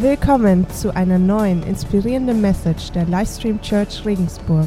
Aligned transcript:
Willkommen 0.00 0.66
zu 0.70 0.96
einer 0.96 1.18
neuen 1.18 1.62
inspirierenden 1.62 2.40
Message 2.40 2.90
der 2.92 3.04
Livestream 3.04 3.60
Church 3.60 4.02
Regensburg. 4.06 4.66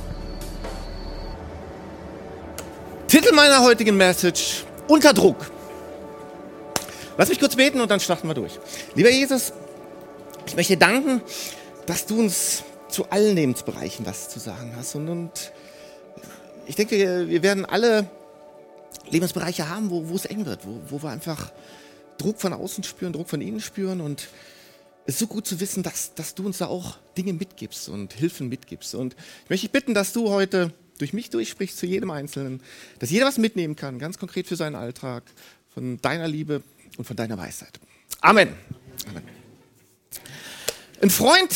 Titel 3.08 3.34
meiner 3.34 3.64
heutigen 3.64 3.98
Message: 3.98 4.64
Unter 4.88 5.12
Druck. 5.12 5.50
Lass 7.18 7.30
mich 7.30 7.40
kurz 7.40 7.56
beten 7.56 7.82
und 7.82 7.90
dann 7.90 8.00
starten 8.00 8.28
wir 8.28 8.36
durch. 8.36 8.60
Lieber 8.94 9.10
Jesus, 9.10 9.54
ich 10.46 10.56
möchte 10.56 10.78
danken, 10.78 11.20
dass 11.88 12.06
du 12.06 12.20
uns 12.20 12.62
zu 12.90 13.10
allen 13.10 13.36
Lebensbereichen 13.36 14.06
was 14.06 14.30
zu 14.30 14.38
sagen 14.38 14.76
hast. 14.78 14.94
Und, 14.94 15.10
und 15.10 15.52
ich 16.68 16.76
denke, 16.76 17.28
wir, 17.28 17.42
werden 17.42 17.66
alle 17.66 18.06
Lebensbereiche 19.10 19.68
haben, 19.68 19.90
wo, 19.90 20.08
wo 20.10 20.16
es 20.16 20.26
eng 20.26 20.46
wird, 20.46 20.60
wo, 20.68 20.80
wo 20.90 21.02
wir 21.02 21.10
einfach 21.10 21.52
Druck 22.20 22.40
von 22.40 22.54
außen 22.54 22.84
spüren, 22.84 23.14
Druck 23.14 23.30
von 23.30 23.42
innen 23.42 23.62
spüren. 23.62 24.00
Und 24.00 24.28
ist 25.06 25.20
so 25.20 25.28
gut 25.28 25.46
zu 25.46 25.60
wissen, 25.60 25.84
dass, 25.84 26.16
dass 26.16 26.36
du 26.36 26.46
uns 26.46 26.60
da 26.60 26.68
auch 26.68 26.98
Dinge 27.18 27.34
mitgibst 27.34 27.90
und 27.90 28.14
Hilfen 28.14 28.50
mitgibst. 28.50 28.96
Und 28.96 29.16
ich 29.44 29.50
möchte 29.50 29.68
dich 29.68 29.72
bitten, 29.72 29.94
dass 29.94 30.14
du 30.14 30.30
heute 30.30 30.74
durch 30.98 31.14
mich 31.14 31.30
durchsprichst 31.30 31.78
zu 31.78 31.86
jedem 31.86 32.12
Einzelnen, 32.12 32.62
dass 33.00 33.10
jeder 33.10 33.26
was 33.26 33.38
mitnehmen 33.38 33.76
kann, 33.76 34.00
ganz 34.00 34.18
konkret 34.18 34.48
für 34.48 34.56
seinen 34.56 34.76
Alltag, 34.76 35.24
von 35.74 36.00
deiner 36.02 36.28
Liebe 36.28 36.62
und 36.98 37.06
von 37.06 37.16
deiner 37.16 37.38
Weisheit. 37.38 37.80
Amen. 38.22 38.50
Amen. 39.10 39.24
Ein 41.02 41.10
Freund 41.10 41.54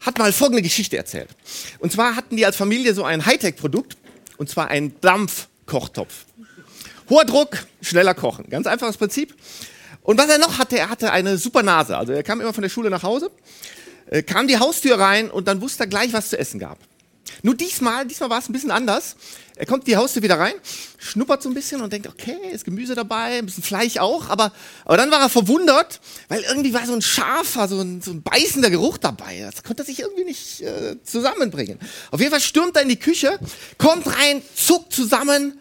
hat 0.00 0.18
mal 0.18 0.32
folgende 0.32 0.62
Geschichte 0.62 0.96
erzählt. 0.96 1.30
Und 1.78 1.92
zwar 1.92 2.16
hatten 2.16 2.36
die 2.36 2.44
als 2.44 2.56
Familie 2.56 2.94
so 2.94 3.04
ein 3.04 3.24
Hightech-Produkt, 3.24 3.96
und 4.36 4.50
zwar 4.50 4.68
einen 4.68 5.00
Dampfkochtopf. 5.00 6.26
Hoher 7.08 7.24
Druck, 7.24 7.66
schneller 7.80 8.14
kochen. 8.14 8.50
Ganz 8.50 8.66
einfaches 8.66 8.96
Prinzip. 8.96 9.34
Und 10.06 10.18
was 10.18 10.28
er 10.28 10.38
noch 10.38 10.58
hatte, 10.58 10.78
er 10.78 10.88
hatte 10.88 11.10
eine 11.10 11.36
super 11.36 11.64
Nase. 11.64 11.96
Also 11.96 12.12
er 12.12 12.22
kam 12.22 12.40
immer 12.40 12.54
von 12.54 12.62
der 12.62 12.68
Schule 12.68 12.90
nach 12.90 13.02
Hause, 13.02 13.28
äh, 14.08 14.22
kam 14.22 14.46
die 14.46 14.56
Haustür 14.56 15.00
rein 15.00 15.28
und 15.28 15.48
dann 15.48 15.60
wusste 15.60 15.82
er 15.82 15.88
gleich, 15.88 16.12
was 16.12 16.30
zu 16.30 16.38
essen 16.38 16.60
gab. 16.60 16.78
Nur 17.42 17.56
diesmal, 17.56 18.06
diesmal 18.06 18.30
war 18.30 18.38
es 18.38 18.48
ein 18.48 18.52
bisschen 18.52 18.70
anders. 18.70 19.16
Er 19.56 19.66
kommt 19.66 19.88
die 19.88 19.96
Haustür 19.96 20.22
wieder 20.22 20.38
rein, 20.38 20.54
schnuppert 20.96 21.42
so 21.42 21.48
ein 21.48 21.54
bisschen 21.54 21.80
und 21.80 21.92
denkt, 21.92 22.06
okay, 22.06 22.36
ist 22.52 22.64
Gemüse 22.64 22.94
dabei, 22.94 23.38
ein 23.38 23.46
bisschen 23.46 23.64
Fleisch 23.64 23.96
auch, 23.96 24.28
aber, 24.28 24.52
aber 24.84 24.96
dann 24.96 25.10
war 25.10 25.20
er 25.20 25.28
verwundert, 25.28 26.00
weil 26.28 26.42
irgendwie 26.42 26.72
war 26.72 26.86
so 26.86 26.92
ein 26.92 27.02
scharfer, 27.02 27.66
so 27.66 27.80
ein, 27.80 28.00
so 28.00 28.12
ein 28.12 28.22
beißender 28.22 28.70
Geruch 28.70 28.98
dabei. 28.98 29.40
Das 29.40 29.64
konnte 29.64 29.82
er 29.82 29.86
sich 29.86 29.98
irgendwie 29.98 30.24
nicht 30.24 30.60
äh, 30.60 31.02
zusammenbringen. 31.02 31.80
Auf 32.12 32.20
jeden 32.20 32.30
Fall 32.30 32.40
stürmt 32.40 32.76
er 32.76 32.82
in 32.82 32.90
die 32.90 32.98
Küche, 32.98 33.40
kommt 33.76 34.06
rein, 34.06 34.40
zuckt 34.54 34.92
zusammen 34.92 35.58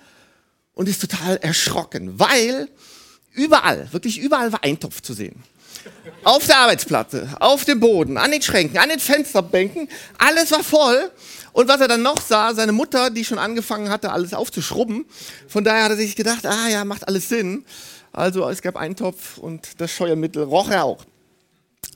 und 0.75 0.88
ist 0.88 1.02
total 1.02 1.38
erschrocken, 1.38 2.19
weil 2.19 2.69
überall, 3.36 3.91
wirklich 3.91 4.19
überall 4.19 4.52
war 4.52 4.64
Eintopf 4.64 5.02
zu 5.02 5.14
sehen. 5.14 5.44
Auf 6.23 6.47
der 6.47 6.58
Arbeitsplatte, 6.58 7.30
auf 7.39 7.66
dem 7.66 7.80
Boden, 7.80 8.17
an 8.17 8.31
den 8.31 8.41
Schränken, 8.41 8.78
an 8.80 8.89
den 8.89 9.00
Fensterbänken, 9.00 9.88
alles 10.17 10.52
war 10.52 10.64
voll. 10.64 11.11
Und 11.53 11.67
was 11.67 11.80
er 11.80 11.88
dann 11.88 12.02
noch 12.02 12.19
sah, 12.19 12.53
seine 12.53 12.72
Mutter, 12.72 13.09
die 13.09 13.23
schon 13.23 13.38
angefangen 13.38 13.89
hatte, 13.89 14.11
alles 14.11 14.33
aufzuschrubben. 14.33 15.06
Von 15.47 15.63
daher 15.63 15.83
hat 15.83 15.91
er 15.91 15.97
sich 15.97 16.16
gedacht, 16.16 16.45
ah 16.45 16.67
ja, 16.67 16.83
macht 16.83 17.08
alles 17.08 17.30
Sinn. 17.30 17.63
Also 18.11 18.50
es 18.50 18.61
gab 18.61 18.75
Eintopf 18.75 19.38
und 19.38 19.80
das 19.80 19.91
Scheuermittel 19.91 20.44
roch 20.44 20.69
er 20.69 20.83
auch. 20.83 21.06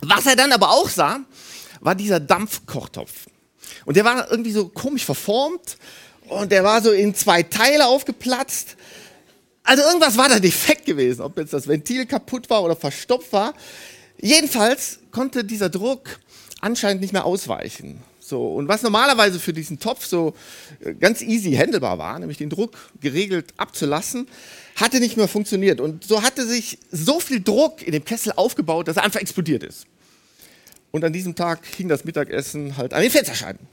Was 0.01 0.25
er 0.25 0.35
dann 0.35 0.51
aber 0.51 0.69
auch 0.69 0.89
sah, 0.89 1.21
war 1.81 1.95
dieser 1.95 2.19
Dampfkochtopf. 2.19 3.27
Und 3.85 3.97
der 3.97 4.05
war 4.05 4.29
irgendwie 4.29 4.51
so 4.51 4.67
komisch 4.67 5.05
verformt 5.05 5.77
und 6.27 6.51
der 6.51 6.63
war 6.63 6.81
so 6.81 6.91
in 6.91 7.15
zwei 7.15 7.43
Teile 7.43 7.87
aufgeplatzt. 7.87 8.75
Also 9.69 9.83
irgendwas 9.83 10.17
war 10.17 10.27
da 10.27 10.39
defekt 10.39 10.87
gewesen, 10.87 11.21
ob 11.21 11.37
jetzt 11.37 11.53
das 11.53 11.67
Ventil 11.67 12.07
kaputt 12.07 12.49
war 12.49 12.63
oder 12.63 12.75
verstopft 12.75 13.31
war. 13.31 13.53
Jedenfalls 14.19 14.97
konnte 15.11 15.43
dieser 15.43 15.69
Druck 15.69 16.19
anscheinend 16.59 17.01
nicht 17.03 17.13
mehr 17.13 17.23
ausweichen. 17.23 18.01
So, 18.19 18.55
und 18.55 18.67
was 18.67 18.81
normalerweise 18.81 19.39
für 19.39 19.53
diesen 19.53 19.77
Topf 19.77 20.07
so 20.07 20.33
äh, 20.83 20.95
ganz 20.95 21.21
easy 21.21 21.51
handelbar 21.51 21.99
war, 21.99 22.17
nämlich 22.17 22.39
den 22.39 22.49
Druck 22.49 22.75
geregelt 22.99 23.53
abzulassen, 23.57 24.27
hatte 24.75 24.99
nicht 24.99 25.17
mehr 25.17 25.27
funktioniert. 25.27 25.81
Und 25.81 26.03
so 26.03 26.23
hatte 26.23 26.47
sich 26.47 26.79
so 26.89 27.19
viel 27.19 27.39
Druck 27.39 27.83
in 27.83 27.91
dem 27.91 28.03
Kessel 28.03 28.33
aufgebaut, 28.37 28.87
dass 28.87 28.97
er 28.97 29.03
einfach 29.03 29.21
explodiert 29.21 29.63
ist. 29.63 29.85
Und 30.89 31.03
an 31.03 31.13
diesem 31.13 31.35
Tag 31.35 31.63
hing 31.77 31.89
das 31.89 32.05
Mittagessen 32.05 32.75
halt 32.75 32.95
an 32.95 33.03
den 33.03 33.11
Fensterscheiben. 33.11 33.67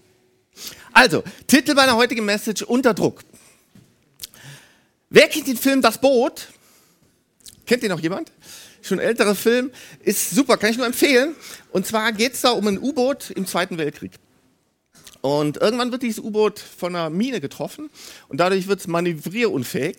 Also, 0.92 1.25
Titel 1.47 1.72
meiner 1.72 1.97
heutigen 1.97 2.26
Message, 2.26 2.60
unter 2.60 2.92
Druck. 2.92 3.25
Wer 5.09 5.28
kennt 5.28 5.47
den 5.47 5.56
Film 5.56 5.83
Das 5.83 6.00
Boot? 6.00 6.49
Kennt 7.65 7.83
den 7.83 7.91
noch 7.91 8.00
jemand? 8.00 8.33
Schon 8.83 8.99
älterer 8.99 9.34
Film, 9.34 9.71
ist 10.03 10.31
super, 10.31 10.56
kann 10.56 10.71
ich 10.71 10.77
nur 10.77 10.87
empfehlen. 10.87 11.34
Und 11.71 11.87
zwar 11.87 12.12
geht 12.12 12.34
es 12.34 12.41
da 12.41 12.50
um 12.50 12.67
ein 12.67 12.78
U-Boot 12.78 13.31
im 13.31 13.47
Zweiten 13.47 13.78
Weltkrieg. 13.78 14.12
Und 15.21 15.56
irgendwann 15.56 15.91
wird 15.91 16.03
dieses 16.03 16.22
U-Boot 16.22 16.59
von 16.59 16.95
einer 16.95 17.11
Mine 17.11 17.41
getroffen 17.41 17.91
und 18.28 18.39
dadurch 18.39 18.69
wird 18.69 18.81
es 18.81 18.87
manövrierunfähig. 18.87 19.97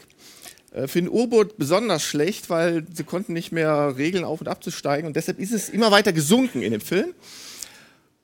Äh, 0.71 0.87
für 0.87 0.99
ein 0.99 1.09
U-Boot 1.09 1.57
besonders 1.57 2.03
schlecht, 2.03 2.49
weil 2.49 2.85
sie 2.93 3.03
konnten 3.03 3.33
nicht 3.33 3.51
mehr 3.51 3.95
regeln, 3.97 4.23
auf 4.23 4.41
und 4.41 4.47
abzusteigen. 4.47 5.07
Und 5.07 5.15
deshalb 5.15 5.39
ist 5.39 5.51
es 5.53 5.69
immer 5.69 5.91
weiter 5.91 6.13
gesunken 6.13 6.61
in 6.61 6.71
dem 6.71 6.81
Film. 6.81 7.13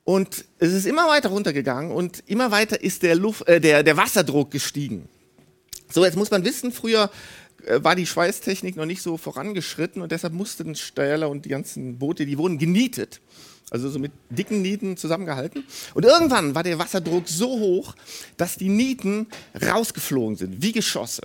Und 0.04 0.44
es 0.58 0.72
ist 0.72 0.86
immer 0.86 1.08
weiter 1.08 1.30
runtergegangen 1.30 1.92
und 1.92 2.22
immer 2.26 2.50
weiter 2.50 2.82
ist 2.82 3.02
der, 3.02 3.14
Luft, 3.14 3.48
äh, 3.48 3.60
der, 3.60 3.82
der 3.82 3.96
Wasserdruck 3.96 4.50
gestiegen. 4.50 5.08
So, 5.94 6.04
jetzt 6.04 6.16
muss 6.16 6.32
man 6.32 6.44
wissen, 6.44 6.72
früher 6.72 7.08
äh, 7.66 7.84
war 7.84 7.94
die 7.94 8.04
Schweißtechnik 8.04 8.74
noch 8.74 8.84
nicht 8.84 9.00
so 9.00 9.16
vorangeschritten 9.16 10.02
und 10.02 10.10
deshalb 10.10 10.32
mussten 10.32 10.74
Steiler 10.74 11.30
und 11.30 11.44
die 11.44 11.50
ganzen 11.50 12.00
Boote, 12.00 12.26
die 12.26 12.36
wurden 12.36 12.58
genietet. 12.58 13.20
Also 13.70 13.88
so 13.88 14.00
mit 14.00 14.10
dicken 14.28 14.60
Nieten 14.60 14.96
zusammengehalten. 14.96 15.62
Und 15.94 16.04
irgendwann 16.04 16.56
war 16.56 16.64
der 16.64 16.80
Wasserdruck 16.80 17.28
so 17.28 17.48
hoch, 17.48 17.94
dass 18.36 18.56
die 18.56 18.70
Nieten 18.70 19.28
rausgeflogen 19.64 20.36
sind, 20.36 20.60
wie 20.60 20.72
Geschosse. 20.72 21.22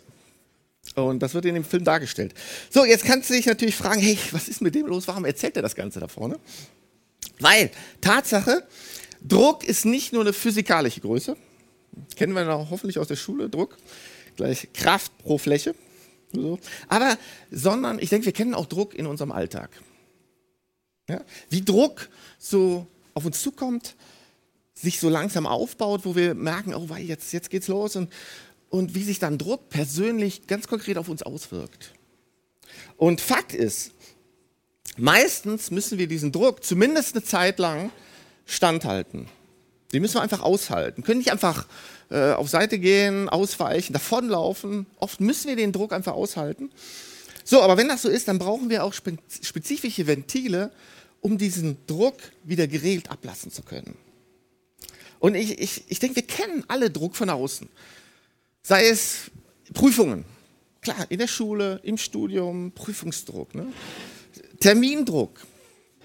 Und 0.93 1.19
das 1.23 1.33
wird 1.33 1.45
in 1.45 1.55
dem 1.55 1.65
Film 1.65 1.83
dargestellt. 1.83 2.35
So, 2.69 2.85
jetzt 2.85 3.05
kannst 3.05 3.27
du 3.31 3.33
dich 3.33 3.47
natürlich 3.47 3.75
fragen, 3.75 4.01
hey, 4.01 4.19
was 4.31 4.47
ist 4.47 4.61
mit 4.61 4.75
dem 4.75 4.85
los? 4.85 5.07
Warum 5.07 5.25
erzählt 5.25 5.55
er 5.55 5.63
das 5.63 5.73
Ganze 5.73 5.99
da 5.99 6.07
vorne? 6.07 6.37
Weil, 7.39 7.71
Tatsache, 8.01 8.67
Druck 9.27 9.63
ist 9.63 9.85
nicht 9.85 10.13
nur 10.13 10.21
eine 10.21 10.33
physikalische 10.33 11.01
Größe. 11.01 11.35
Kennen 12.15 12.33
wir 12.33 12.45
noch 12.45 12.69
hoffentlich 12.69 12.99
aus 12.99 13.07
der 13.07 13.15
Schule, 13.15 13.49
Druck. 13.49 13.75
Gleich 14.39 14.69
Kraft 14.71 15.17
pro 15.17 15.37
Fläche. 15.37 15.75
So. 16.31 16.59
Aber, 16.87 17.17
sondern, 17.51 17.99
ich 17.99 18.07
denke, 18.07 18.25
wir 18.25 18.31
kennen 18.31 18.53
auch 18.53 18.67
Druck 18.67 18.95
in 18.95 19.05
unserem 19.05 19.33
Alltag. 19.33 19.69
Ja? 21.09 21.25
Wie 21.49 21.61
Druck 21.61 22.07
so 22.37 22.87
auf 23.13 23.25
uns 23.25 23.41
zukommt, 23.41 23.97
sich 24.73 25.01
so 25.01 25.09
langsam 25.09 25.45
aufbaut, 25.45 26.05
wo 26.05 26.15
wir 26.15 26.35
merken, 26.35 26.73
oh, 26.73 26.87
jetzt, 26.95 27.33
jetzt 27.33 27.49
geht's 27.49 27.67
los 27.67 27.97
und, 27.97 28.13
und 28.69 28.95
wie 28.95 29.03
sich 29.03 29.19
dann 29.19 29.37
Druck 29.37 29.67
persönlich 29.67 30.47
ganz 30.47 30.69
konkret 30.69 30.97
auf 30.97 31.09
uns 31.09 31.21
auswirkt. 31.21 31.93
Und 32.95 33.19
Fakt 33.19 33.53
ist, 33.53 33.91
meistens 34.95 35.69
müssen 35.69 35.97
wir 35.97 36.07
diesen 36.07 36.31
Druck 36.31 36.63
zumindest 36.63 37.13
eine 37.13 37.25
Zeit 37.25 37.59
lang 37.59 37.91
standhalten. 38.45 39.27
Den 39.93 40.01
müssen 40.01 40.15
wir 40.15 40.21
einfach 40.21 40.41
aushalten. 40.41 41.03
Können 41.03 41.19
nicht 41.19 41.31
einfach 41.31 41.67
äh, 42.09 42.31
auf 42.31 42.49
Seite 42.49 42.77
gehen, 42.79 43.27
ausweichen, 43.29 43.93
davonlaufen. 43.93 44.85
Oft 44.97 45.19
müssen 45.19 45.47
wir 45.47 45.55
den 45.55 45.71
Druck 45.71 45.93
einfach 45.93 46.13
aushalten. 46.13 46.71
So, 47.43 47.61
aber 47.61 47.77
wenn 47.77 47.87
das 47.87 48.03
so 48.03 48.09
ist, 48.09 48.27
dann 48.27 48.37
brauchen 48.37 48.69
wir 48.69 48.83
auch 48.83 48.93
spezifische 48.93 50.05
Ventile, 50.05 50.71
um 51.21 51.37
diesen 51.37 51.77
Druck 51.87 52.15
wieder 52.43 52.67
geregelt 52.67 53.09
ablassen 53.09 53.51
zu 53.51 53.63
können. 53.63 53.97
Und 55.19 55.35
ich, 55.35 55.59
ich, 55.59 55.83
ich 55.87 55.99
denke, 55.99 56.17
wir 56.17 56.27
kennen 56.27 56.63
alle 56.67 56.89
Druck 56.89 57.15
von 57.15 57.29
außen. 57.29 57.67
Sei 58.61 58.87
es 58.87 59.31
Prüfungen, 59.73 60.25
klar, 60.81 61.05
in 61.09 61.19
der 61.19 61.27
Schule, 61.27 61.79
im 61.83 61.97
Studium, 61.97 62.71
Prüfungsdruck, 62.71 63.55
ne? 63.55 63.67
Termindruck. 64.59 65.39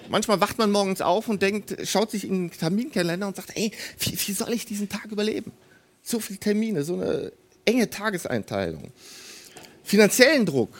Manchmal 0.08 0.40
wacht 0.40 0.58
man 0.58 0.70
morgens 0.70 1.00
auf 1.00 1.28
und 1.28 1.42
denkt, 1.42 1.76
schaut 1.84 2.10
sich 2.10 2.24
in 2.24 2.48
den 2.48 2.50
Terminkalender 2.50 3.26
und 3.26 3.36
sagt, 3.36 3.56
ey, 3.56 3.72
wie, 3.98 4.18
wie 4.18 4.32
soll 4.32 4.52
ich 4.52 4.66
diesen 4.66 4.88
Tag 4.88 5.06
überleben? 5.10 5.52
So 6.02 6.20
viele 6.20 6.38
Termine, 6.38 6.84
so 6.84 6.94
eine 6.94 7.32
enge 7.64 7.88
Tageseinteilung. 7.88 8.92
Finanziellen 9.82 10.46
Druck. 10.46 10.70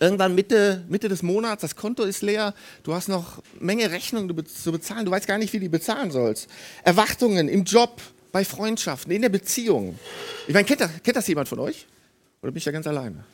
Irgendwann 0.00 0.34
Mitte, 0.34 0.84
Mitte 0.88 1.08
des 1.08 1.22
Monats, 1.22 1.60
das 1.60 1.76
Konto 1.76 2.04
ist 2.04 2.22
leer, 2.22 2.54
du 2.84 2.94
hast 2.94 3.08
noch 3.08 3.42
Menge 3.60 3.90
Rechnungen 3.90 4.46
zu 4.46 4.72
bezahlen, 4.72 5.04
du 5.04 5.10
weißt 5.10 5.26
gar 5.26 5.36
nicht, 5.36 5.52
wie 5.52 5.58
du 5.58 5.64
die 5.64 5.68
bezahlen 5.68 6.10
sollst. 6.10 6.48
Erwartungen 6.82 7.48
im 7.48 7.64
Job, 7.64 8.00
bei 8.32 8.44
Freundschaften, 8.44 9.12
in 9.12 9.22
der 9.22 9.28
Beziehung. 9.28 9.98
Ich 10.46 10.54
meine, 10.54 10.64
kennt 10.64 10.80
das, 10.80 10.90
kennt 11.02 11.16
das 11.16 11.26
jemand 11.28 11.48
von 11.48 11.58
euch? 11.58 11.86
Oder 12.42 12.52
bin 12.52 12.58
ich 12.58 12.64
da 12.64 12.70
ganz 12.70 12.86
alleine? 12.86 13.24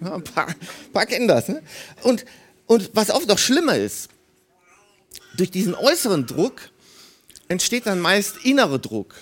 Ja, 0.00 0.14
ein, 0.14 0.22
paar, 0.22 0.48
ein 0.48 0.92
paar 0.92 1.06
kennen 1.06 1.26
das. 1.26 1.48
Ne? 1.48 1.62
Und, 2.02 2.24
und 2.66 2.90
was 2.94 3.10
oft 3.10 3.26
noch 3.26 3.38
schlimmer 3.38 3.76
ist, 3.76 4.08
durch 5.36 5.50
diesen 5.50 5.74
äußeren 5.74 6.26
Druck 6.26 6.70
entsteht 7.48 7.86
dann 7.86 8.00
meist 8.00 8.44
innerer 8.44 8.78
Druck. 8.78 9.14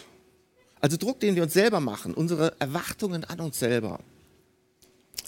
Also 0.80 0.96
Druck, 0.96 1.20
den 1.20 1.34
wir 1.34 1.42
uns 1.42 1.54
selber 1.54 1.80
machen, 1.80 2.14
unsere 2.14 2.54
Erwartungen 2.58 3.24
an 3.24 3.40
uns 3.40 3.58
selber. 3.58 4.00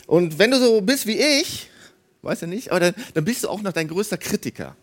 Und 0.07 0.39
wenn 0.39 0.51
du 0.51 0.59
so 0.59 0.81
bist 0.81 1.07
wie 1.07 1.19
ich, 1.19 1.69
weiß 2.23 2.43
ja 2.43 2.47
nicht, 2.47 2.71
aber 2.71 2.81
dann, 2.81 2.95
dann 3.15 3.25
bist 3.25 3.45
du 3.45 3.49
auch 3.49 3.63
noch 3.63 3.73
dein 3.73 3.89
größter 3.89 4.19
Kritiker. 4.19 4.77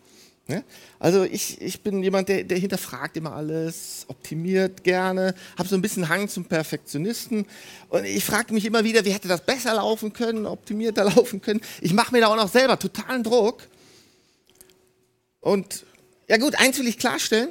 Ne? 0.46 0.62
Also 0.98 1.24
ich, 1.24 1.60
ich 1.62 1.80
bin 1.80 2.02
jemand, 2.02 2.28
der, 2.28 2.44
der 2.44 2.58
hinterfragt 2.58 3.16
immer 3.16 3.34
alles, 3.34 4.04
optimiert 4.08 4.84
gerne, 4.84 5.34
habe 5.56 5.68
so 5.68 5.74
ein 5.74 5.80
bisschen 5.80 6.08
Hang 6.10 6.28
zum 6.28 6.44
Perfektionisten 6.44 7.46
und 7.88 8.04
ich 8.04 8.24
frage 8.24 8.52
mich 8.52 8.66
immer 8.66 8.84
wieder, 8.84 9.06
wie 9.06 9.12
hätte 9.12 9.28
das 9.28 9.40
besser 9.40 9.74
laufen 9.74 10.12
können, 10.12 10.44
optimierter 10.44 11.04
laufen 11.16 11.40
können. 11.40 11.62
Ich 11.80 11.94
mache 11.94 12.12
mir 12.12 12.20
da 12.20 12.28
auch 12.28 12.36
noch 12.36 12.50
selber 12.50 12.78
totalen 12.78 13.22
Druck. 13.22 13.62
Und 15.44 15.84
ja 16.26 16.38
gut, 16.38 16.54
eins 16.58 16.78
will 16.78 16.88
ich 16.88 16.98
klarstellen, 16.98 17.50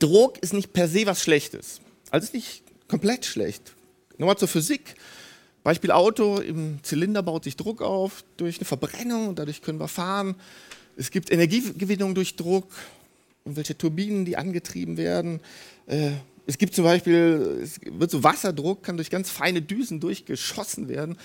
Druck 0.00 0.38
ist 0.38 0.52
nicht 0.52 0.72
per 0.72 0.88
se 0.88 1.06
was 1.06 1.22
Schlechtes. 1.22 1.80
Also 2.10 2.24
ist 2.24 2.34
nicht 2.34 2.64
komplett 2.88 3.24
schlecht. 3.24 3.74
Nochmal 4.18 4.36
zur 4.36 4.48
Physik. 4.48 4.96
Beispiel 5.62 5.92
Auto, 5.92 6.38
im 6.38 6.80
Zylinder 6.82 7.22
baut 7.22 7.44
sich 7.44 7.56
Druck 7.56 7.80
auf 7.80 8.24
durch 8.36 8.56
eine 8.56 8.64
Verbrennung 8.64 9.28
und 9.28 9.38
dadurch 9.38 9.62
können 9.62 9.78
wir 9.78 9.86
fahren. 9.86 10.34
Es 10.96 11.12
gibt 11.12 11.30
Energiegewinnung 11.30 12.16
durch 12.16 12.34
Druck, 12.34 12.66
irgendwelche 13.44 13.78
Turbinen, 13.78 14.24
die 14.24 14.36
angetrieben 14.36 14.96
werden. 14.96 15.38
Äh, 15.86 16.10
es 16.50 16.58
gibt 16.58 16.74
zum 16.74 16.84
Beispiel, 16.84 17.60
es 17.62 17.78
wird 17.84 18.10
so 18.10 18.24
Wasserdruck, 18.24 18.82
kann 18.82 18.96
durch 18.96 19.08
ganz 19.08 19.30
feine 19.30 19.62
Düsen 19.62 20.00
durchgeschossen 20.00 20.88
werden. 20.88 21.16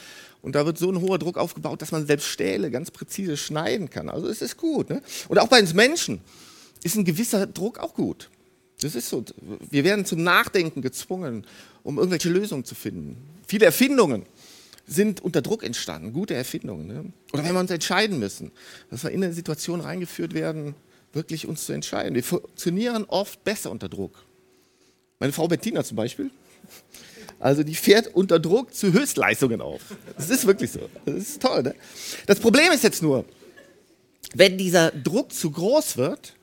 Und 0.43 0.53
da 0.53 0.67
wird 0.67 0.77
so 0.77 0.87
ein 0.91 1.01
hoher 1.01 1.17
Druck 1.17 1.37
aufgebaut, 1.37 1.81
dass 1.81 1.91
man 1.91 2.05
selbst 2.05 2.27
Stähle 2.27 2.69
ganz 2.69 2.91
präzise 2.91 3.35
schneiden 3.35 3.89
kann. 3.89 4.07
Also 4.09 4.27
es 4.27 4.43
ist 4.43 4.55
gut. 4.55 4.91
Ne? 4.91 5.01
Und 5.27 5.39
auch 5.39 5.47
bei 5.47 5.59
uns 5.59 5.73
Menschen 5.73 6.21
ist 6.83 6.95
ein 6.95 7.05
gewisser 7.05 7.47
Druck 7.47 7.79
auch 7.79 7.95
gut. 7.95 8.29
Das 8.81 8.93
ist 8.93 9.09
so. 9.09 9.25
Wir 9.71 9.83
werden 9.83 10.05
zum 10.05 10.21
Nachdenken 10.21 10.83
gezwungen, 10.83 11.47
um 11.81 11.97
irgendwelche 11.97 12.29
Lösungen 12.29 12.63
zu 12.63 12.75
finden. 12.75 13.17
Viele 13.47 13.65
Erfindungen 13.65 14.27
sind 14.85 15.21
unter 15.21 15.41
Druck 15.41 15.63
entstanden, 15.63 16.13
gute 16.13 16.35
Erfindungen. 16.35 16.85
Ne? 16.85 17.05
Oder 17.33 17.43
wenn 17.43 17.53
wir 17.53 17.59
uns 17.61 17.71
entscheiden 17.71 18.19
müssen, 18.19 18.51
dass 18.91 19.03
wir 19.03 19.09
in 19.09 19.23
eine 19.23 19.33
Situation 19.33 19.81
reingeführt 19.81 20.35
werden, 20.35 20.75
wirklich 21.13 21.47
uns 21.47 21.65
zu 21.65 21.73
entscheiden. 21.73 22.13
Wir 22.13 22.23
funktionieren 22.23 23.05
oft 23.05 23.43
besser 23.43 23.71
unter 23.71 23.89
Druck. 23.89 24.24
Meine 25.25 25.33
Frau 25.33 25.47
Bettina 25.47 25.83
zum 25.83 25.97
Beispiel, 25.97 26.29
also 27.39 27.63
die 27.63 27.73
fährt 27.73 28.13
unter 28.13 28.37
Druck 28.37 28.75
zu 28.75 28.93
Höchstleistungen 28.93 29.59
auf. 29.59 29.81
Das 30.15 30.29
ist 30.29 30.45
wirklich 30.45 30.71
so. 30.71 30.87
Das 31.03 31.15
ist 31.15 31.41
toll. 31.41 31.63
Ne? 31.63 31.73
Das 32.27 32.39
Problem 32.39 32.71
ist 32.71 32.83
jetzt 32.83 33.01
nur, 33.01 33.25
wenn 34.35 34.55
dieser 34.59 34.91
Druck 34.91 35.33
zu 35.33 35.49
groß 35.49 35.97
wird 35.97 36.35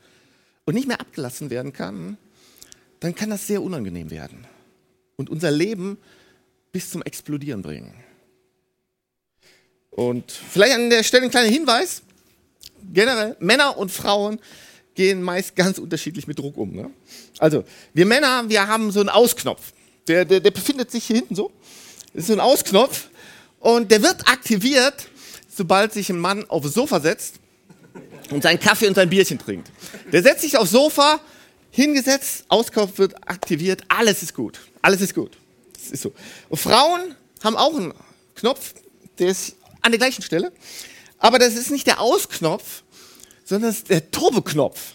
und 0.64 0.74
nicht 0.74 0.88
mehr 0.88 1.00
abgelassen 1.00 1.48
werden 1.50 1.72
kann, 1.72 2.18
dann 2.98 3.14
kann 3.14 3.30
das 3.30 3.46
sehr 3.46 3.62
unangenehm 3.62 4.10
werden 4.10 4.48
und 5.14 5.30
unser 5.30 5.52
Leben 5.52 5.96
bis 6.72 6.90
zum 6.90 7.02
Explodieren 7.02 7.62
bringen. 7.62 7.94
Und 9.90 10.32
vielleicht 10.32 10.74
an 10.74 10.90
der 10.90 11.04
Stelle 11.04 11.22
ein 11.22 11.30
kleiner 11.30 11.50
Hinweis. 11.50 12.02
Generell, 12.92 13.36
Männer 13.38 13.78
und 13.78 13.92
Frauen 13.92 14.40
gehen 14.94 15.22
meist 15.22 15.56
ganz 15.56 15.78
unterschiedlich 15.78 16.26
mit 16.26 16.38
Druck 16.38 16.56
um. 16.56 16.72
Ne? 16.72 16.90
Also, 17.38 17.64
wir 17.94 18.06
Männer, 18.06 18.48
wir 18.48 18.66
haben 18.66 18.90
so 18.90 19.00
einen 19.00 19.08
Ausknopf. 19.08 19.72
Der, 20.08 20.24
der, 20.24 20.40
der 20.40 20.50
befindet 20.50 20.90
sich 20.90 21.04
hier 21.04 21.16
hinten 21.16 21.34
so. 21.34 21.52
Das 22.12 22.22
ist 22.22 22.26
so 22.28 22.32
ein 22.32 22.40
Ausknopf. 22.40 23.08
Und 23.60 23.90
der 23.90 24.02
wird 24.02 24.28
aktiviert, 24.28 25.08
sobald 25.48 25.92
sich 25.92 26.10
ein 26.10 26.18
Mann 26.18 26.44
aufs 26.48 26.74
Sofa 26.74 27.00
setzt 27.00 27.36
und 28.30 28.42
seinen 28.42 28.58
Kaffee 28.58 28.88
und 28.88 28.94
sein 28.94 29.08
Bierchen 29.08 29.38
trinkt. 29.38 29.70
Der 30.10 30.22
setzt 30.22 30.42
sich 30.42 30.56
aufs 30.56 30.72
Sofa, 30.72 31.20
hingesetzt, 31.70 32.44
Ausknopf 32.48 32.98
wird 32.98 33.14
aktiviert, 33.28 33.82
alles 33.88 34.22
ist 34.22 34.34
gut. 34.34 34.60
Alles 34.82 35.00
ist 35.00 35.14
gut. 35.14 35.38
Das 35.72 35.90
ist 35.90 36.02
so. 36.02 36.12
Und 36.48 36.58
Frauen 36.58 37.14
haben 37.42 37.56
auch 37.56 37.74
einen 37.74 37.94
Knopf, 38.34 38.74
der 39.18 39.28
ist 39.28 39.56
an 39.80 39.92
der 39.92 39.98
gleichen 39.98 40.22
Stelle. 40.22 40.52
Aber 41.18 41.38
das 41.38 41.54
ist 41.54 41.70
nicht 41.70 41.86
der 41.86 42.00
Ausknopf, 42.00 42.82
sondern 43.44 43.70
das 43.70 43.78
ist 43.78 43.90
der 43.90 44.10
Turboknopf. 44.10 44.94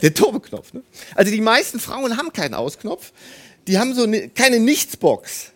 Der 0.00 0.12
Turboknopf. 0.12 0.72
Ne? 0.72 0.82
Also 1.14 1.30
die 1.30 1.40
meisten 1.40 1.78
Frauen 1.78 2.16
haben 2.16 2.32
keinen 2.32 2.54
Ausknopf. 2.54 3.12
Die 3.66 3.78
haben 3.78 3.94
so 3.94 4.02
eine, 4.02 4.28
keine 4.28 4.58
Nichtsbox. 4.58 5.52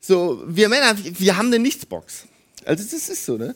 So, 0.00 0.42
wir 0.46 0.68
Männer, 0.68 0.94
wir 0.98 1.36
haben 1.36 1.46
eine 1.46 1.58
Nichtsbox. 1.58 2.26
Also 2.64 2.84
das 2.84 3.08
ist 3.08 3.24
so, 3.24 3.36
ne? 3.36 3.54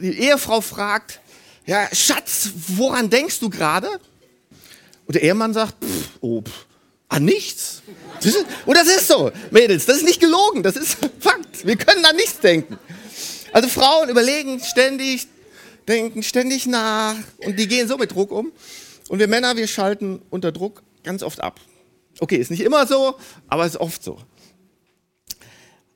Die 0.00 0.18
Ehefrau 0.18 0.60
fragt, 0.60 1.20
ja, 1.66 1.88
Schatz, 1.92 2.50
woran 2.68 3.10
denkst 3.10 3.40
du 3.40 3.50
gerade? 3.50 3.88
Und 5.06 5.14
der 5.14 5.22
Ehemann 5.22 5.52
sagt, 5.52 5.84
pff, 5.84 6.08
oh, 6.20 6.40
pff, 6.42 6.66
an 7.08 7.24
nichts. 7.24 7.82
Das 8.22 8.34
ist, 8.34 8.46
und 8.64 8.76
das 8.76 8.86
ist 8.86 9.08
so, 9.08 9.30
Mädels, 9.50 9.86
das 9.86 9.98
ist 9.98 10.04
nicht 10.04 10.20
gelogen, 10.20 10.62
das 10.62 10.76
ist 10.76 10.96
Fakt. 11.20 11.66
Wir 11.66 11.76
können 11.76 12.04
an 12.04 12.16
nichts 12.16 12.38
denken. 12.40 12.78
Also 13.52 13.68
Frauen 13.68 14.08
überlegen 14.08 14.60
ständig, 14.60 15.26
denken 15.90 16.22
ständig 16.22 16.66
nach 16.66 17.16
und 17.44 17.58
die 17.58 17.68
gehen 17.68 17.88
so 17.88 17.98
mit 17.98 18.12
Druck 18.12 18.30
um. 18.30 18.52
Und 19.08 19.18
wir 19.18 19.28
Männer, 19.28 19.56
wir 19.56 19.66
schalten 19.66 20.22
unter 20.30 20.52
Druck 20.52 20.82
ganz 21.02 21.22
oft 21.22 21.40
ab. 21.40 21.60
Okay, 22.20 22.36
ist 22.36 22.50
nicht 22.50 22.62
immer 22.62 22.86
so, 22.86 23.16
aber 23.48 23.66
ist 23.66 23.76
oft 23.76 24.02
so. 24.02 24.18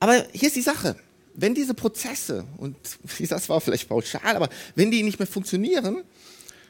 Aber 0.01 0.27
hier 0.33 0.49
ist 0.49 0.57
die 0.57 0.63
Sache. 0.63 0.97
Wenn 1.35 1.55
diese 1.55 1.75
Prozesse, 1.75 2.45
und 2.59 2.77
das 3.29 3.49
war 3.49 3.61
vielleicht 3.61 3.89
pauschal, 3.89 4.37
aber 4.37 4.49
wenn 4.75 4.91
die 4.91 5.03
nicht 5.03 5.19
mehr 5.19 5.27
funktionieren, 5.27 6.03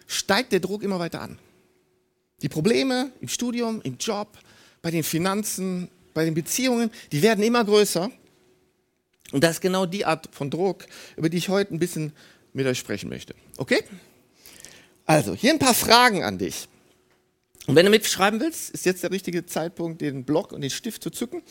steigt 0.07 0.53
der 0.53 0.61
Druck 0.61 0.83
immer 0.83 0.99
weiter 0.99 1.21
an. 1.21 1.39
Die 2.43 2.49
Probleme 2.49 3.11
im 3.21 3.29
Studium, 3.29 3.81
im 3.83 3.97
Job, 3.99 4.39
bei 4.83 4.91
den 4.91 5.03
Finanzen, 5.03 5.89
bei 6.13 6.25
den 6.25 6.35
Beziehungen, 6.35 6.91
die 7.11 7.23
werden 7.23 7.43
immer 7.43 7.65
größer. 7.65 8.11
Und 9.33 9.43
das 9.43 9.53
ist 9.53 9.61
genau 9.61 9.87
die 9.87 10.05
Art 10.05 10.29
von 10.33 10.51
Druck, 10.51 10.87
über 11.17 11.29
die 11.29 11.39
ich 11.39 11.49
heute 11.49 11.75
ein 11.75 11.79
bisschen 11.79 12.13
mit 12.55 12.67
euch 12.67 12.79
sprechen 12.79 13.11
möchte. 13.11 13.35
Okay? 13.59 13.85
Also, 15.05 15.35
hier 15.35 15.53
ein 15.53 15.59
paar 15.59 15.75
Fragen 15.75 16.25
an 16.25 16.39
dich. 16.39 16.69
Und 17.67 17.77
wenn 17.77 17.85
du 17.85 17.91
mitschreiben 17.91 18.41
willst, 18.41 18.71
ist 18.71 18.87
jetzt 18.87 19.03
der 19.03 19.11
richtige 19.11 19.45
Zeitpunkt, 19.45 20.01
den 20.01 20.25
Block 20.25 20.53
und 20.53 20.63
den 20.63 20.71
Stift 20.71 21.03
zu 21.03 21.11
zücken. 21.11 21.43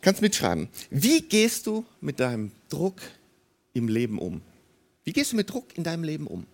Kannst 0.00 0.22
mitschreiben. 0.22 0.68
Wie 0.90 1.22
gehst 1.22 1.66
du 1.66 1.84
mit 2.00 2.20
deinem 2.20 2.52
Druck 2.68 3.00
im 3.74 3.88
Leben 3.88 4.18
um? 4.18 4.40
Wie 5.04 5.12
gehst 5.12 5.32
du 5.32 5.36
mit 5.36 5.50
Druck 5.50 5.76
in 5.76 5.84
deinem 5.84 6.04
Leben 6.04 6.26
um? 6.26 6.46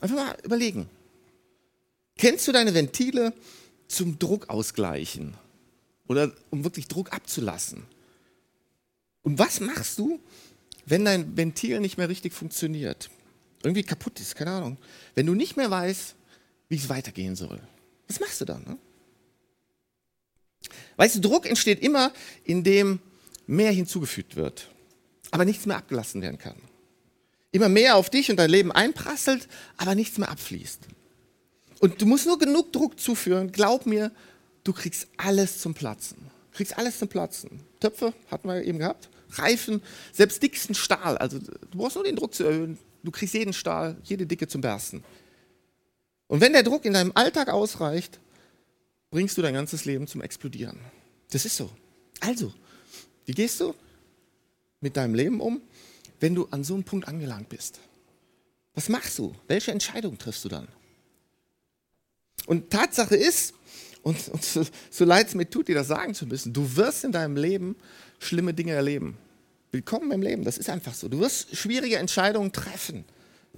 Einfach 0.00 0.16
mal 0.16 0.36
überlegen. 0.42 0.88
Kennst 2.16 2.48
du 2.48 2.52
deine 2.52 2.74
Ventile 2.74 3.32
zum 3.88 4.18
Druck 4.18 4.48
ausgleichen? 4.48 5.34
Oder 6.06 6.32
um 6.50 6.64
wirklich 6.64 6.88
Druck 6.88 7.12
abzulassen? 7.12 7.84
Und 9.22 9.38
was 9.38 9.60
machst 9.60 9.98
du, 9.98 10.20
wenn 10.90 11.04
dein 11.04 11.36
Ventil 11.36 11.80
nicht 11.80 11.98
mehr 11.98 12.08
richtig 12.08 12.32
funktioniert? 12.32 13.10
Irgendwie 13.62 13.82
kaputt 13.82 14.20
ist, 14.20 14.36
keine 14.36 14.52
Ahnung. 14.52 14.78
Wenn 15.14 15.26
du 15.26 15.34
nicht 15.34 15.56
mehr 15.56 15.70
weißt, 15.70 16.14
wie 16.68 16.76
es 16.76 16.88
weitergehen 16.88 17.36
soll. 17.36 17.60
Was 18.06 18.20
machst 18.20 18.40
du 18.40 18.44
dann? 18.44 18.62
Ne? 18.64 18.78
Weißt 20.96 21.16
du, 21.16 21.20
Druck 21.20 21.46
entsteht 21.46 21.80
immer, 21.80 22.12
indem 22.44 23.00
mehr 23.46 23.72
hinzugefügt 23.72 24.36
wird, 24.36 24.70
aber 25.30 25.44
nichts 25.44 25.66
mehr 25.66 25.76
abgelassen 25.76 26.22
werden 26.22 26.38
kann. 26.38 26.56
Immer 27.50 27.68
mehr 27.68 27.96
auf 27.96 28.10
dich 28.10 28.30
und 28.30 28.36
dein 28.36 28.50
Leben 28.50 28.72
einprasselt, 28.72 29.48
aber 29.76 29.94
nichts 29.94 30.18
mehr 30.18 30.30
abfließt. 30.30 30.80
Und 31.80 32.00
du 32.00 32.06
musst 32.06 32.26
nur 32.26 32.38
genug 32.38 32.72
Druck 32.72 33.00
zuführen, 33.00 33.52
glaub 33.52 33.86
mir, 33.86 34.12
du 34.64 34.72
kriegst 34.72 35.08
alles 35.16 35.60
zum 35.60 35.74
Platzen 35.74 36.28
kriegst 36.58 36.76
alles 36.76 36.98
zum 36.98 37.06
Platzen. 37.06 37.60
Töpfe 37.78 38.12
hatten 38.32 38.48
wir 38.48 38.64
eben 38.64 38.80
gehabt, 38.80 39.08
Reifen, 39.32 39.82
selbst 40.12 40.42
dicksten 40.42 40.74
Stahl. 40.74 41.18
Also 41.18 41.38
du 41.38 41.78
brauchst 41.78 41.96
nur 41.96 42.04
den 42.04 42.16
Druck 42.16 42.34
zu 42.34 42.44
erhöhen. 42.44 42.78
Du 43.02 43.10
kriegst 43.10 43.34
jeden 43.34 43.52
Stahl, 43.52 43.96
jede 44.04 44.26
Dicke 44.26 44.48
zum 44.48 44.60
Bersten. 44.60 45.04
Und 46.26 46.40
wenn 46.40 46.52
der 46.52 46.62
Druck 46.62 46.84
in 46.84 46.92
deinem 46.92 47.12
Alltag 47.14 47.48
ausreicht, 47.48 48.20
bringst 49.10 49.38
du 49.38 49.42
dein 49.42 49.54
ganzes 49.54 49.84
Leben 49.84 50.06
zum 50.06 50.20
Explodieren. 50.20 50.78
Das 51.30 51.44
ist 51.44 51.56
so. 51.56 51.70
Also, 52.20 52.52
wie 53.26 53.32
gehst 53.32 53.60
du 53.60 53.74
mit 54.80 54.96
deinem 54.96 55.14
Leben 55.14 55.40
um, 55.40 55.60
wenn 56.20 56.34
du 56.34 56.46
an 56.50 56.64
so 56.64 56.74
einem 56.74 56.84
Punkt 56.84 57.08
angelangt 57.08 57.48
bist? 57.48 57.80
Was 58.74 58.88
machst 58.88 59.18
du? 59.18 59.34
Welche 59.46 59.72
Entscheidung 59.72 60.18
triffst 60.18 60.44
du 60.44 60.48
dann? 60.48 60.68
Und 62.46 62.70
Tatsache 62.70 63.16
ist, 63.16 63.54
und, 64.08 64.28
und 64.28 64.42
so, 64.44 64.64
so 64.90 65.04
leid 65.04 65.28
es 65.28 65.34
mir 65.34 65.48
tut, 65.48 65.68
dir 65.68 65.74
das 65.74 65.88
sagen 65.88 66.14
zu 66.14 66.26
müssen, 66.26 66.52
du 66.52 66.76
wirst 66.76 67.04
in 67.04 67.12
deinem 67.12 67.36
Leben 67.36 67.76
schlimme 68.18 68.54
Dinge 68.54 68.72
erleben. 68.72 69.18
Willkommen 69.70 70.10
im 70.12 70.22
Leben, 70.22 70.44
das 70.44 70.56
ist 70.56 70.70
einfach 70.70 70.94
so. 70.94 71.08
Du 71.08 71.20
wirst 71.20 71.54
schwierige 71.54 71.98
Entscheidungen 71.98 72.50
treffen 72.52 73.04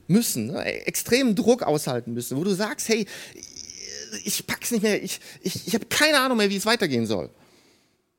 müssen, 0.09 0.49
ne? 0.49 0.64
extremen 0.64 1.37
Druck 1.37 1.62
aushalten 1.62 2.14
müssen, 2.14 2.37
wo 2.37 2.42
du 2.42 2.52
sagst, 2.52 2.88
hey, 2.88 3.07
ich 4.25 4.45
pack's 4.45 4.73
nicht 4.73 4.83
mehr, 4.83 5.00
ich, 5.00 5.21
ich, 5.40 5.69
ich 5.69 5.75
habe 5.75 5.87
keine 5.87 6.19
Ahnung 6.19 6.38
mehr, 6.38 6.50
wie 6.50 6.57
es 6.57 6.66
weitergehen 6.66 7.07
soll. 7.07 7.30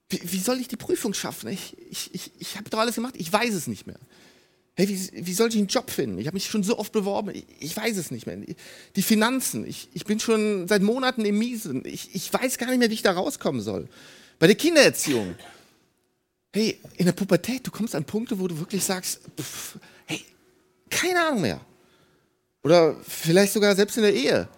Wie, 0.10 0.22
wie 0.24 0.40
soll 0.40 0.62
ich 0.62 0.70
die 0.70 0.78
Prüfung 0.78 1.14
schaffen? 1.14 1.50
Ich, 1.50 1.76
ich, 1.90 2.16
ich, 2.16 2.32
ich 2.40 2.58
habe 2.58 2.70
doch 2.70 2.80
alles 2.80 2.96
gemacht, 2.96 3.16
ich 3.18 3.32
weiß 3.32 3.54
es 3.54 3.68
nicht 3.68 3.88
mehr. 3.88 4.00
Hey, 4.82 4.90
wie, 4.90 5.28
wie 5.28 5.34
soll 5.36 5.50
ich 5.50 5.58
einen 5.58 5.68
Job 5.68 5.92
finden? 5.92 6.18
Ich 6.18 6.26
habe 6.26 6.34
mich 6.34 6.48
schon 6.48 6.64
so 6.64 6.80
oft 6.80 6.92
beworben, 6.92 7.30
ich, 7.36 7.46
ich, 7.60 7.78
weiß 7.78 7.98
es 7.98 8.10
nicht 8.10 8.26
mehr. 8.26 8.36
Die 8.96 9.02
Finanzen, 9.04 9.64
ich, 9.64 9.90
ich 9.94 10.06
bin 10.06 10.20
schon 10.20 10.68
seit 10.68 10.82
Monaten 10.82 11.24
im 11.24 11.38
Miesen. 11.38 11.86
Ich, 11.86 12.16
ich 12.16 12.34
weiß 12.34 12.58
gar 12.58 12.66
nicht 12.66 12.80
mehr, 12.80 12.90
wie 12.90 12.96
ich 12.96 13.04
da 13.04 13.12
rauskommen 13.12 13.62
soll. 13.62 13.88
Bei 14.40 14.48
der 14.48 14.56
Kindererziehung. 14.56 15.36
Hey, 16.52 16.80
in 16.98 17.06
der 17.06 17.12
Pubertät, 17.12 17.68
du 17.68 17.70
kommst 17.70 17.94
an 17.94 18.06
Punkte, 18.06 18.40
wo 18.40 18.48
du 18.48 18.58
wirklich 18.58 18.84
sagst, 18.84 19.20
pff, 19.40 19.78
hey, 20.08 20.26
keine 20.90 21.28
Ahnung 21.28 21.42
mehr. 21.42 21.62
Oder 22.64 22.96
vielleicht 23.08 23.54
sogar 23.54 23.76
selbst 23.76 23.98
in 23.98 24.02
der 24.04 24.16
Ehe. 24.16 24.50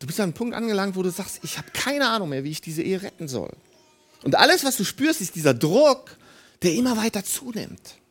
Du 0.00 0.08
bist 0.08 0.18
an 0.18 0.24
einem 0.24 0.32
Punkt 0.32 0.56
angelangt, 0.56 0.96
wo 0.96 1.04
du 1.04 1.10
sagst, 1.10 1.38
ich 1.44 1.56
habe 1.56 1.70
keine 1.72 2.08
Ahnung 2.08 2.30
mehr, 2.30 2.42
wie 2.42 2.50
ich 2.50 2.62
diese 2.62 2.82
Ehe 2.82 3.00
retten 3.00 3.28
soll. 3.28 3.52
Und 4.24 4.34
alles, 4.34 4.64
was 4.64 4.76
du 4.76 4.82
spürst, 4.82 5.20
ist 5.20 5.36
dieser 5.36 5.54
Druck, 5.54 6.16
der 6.62 6.74
immer 6.74 6.96
weiter 6.96 7.24
zunimmt. 7.24 8.01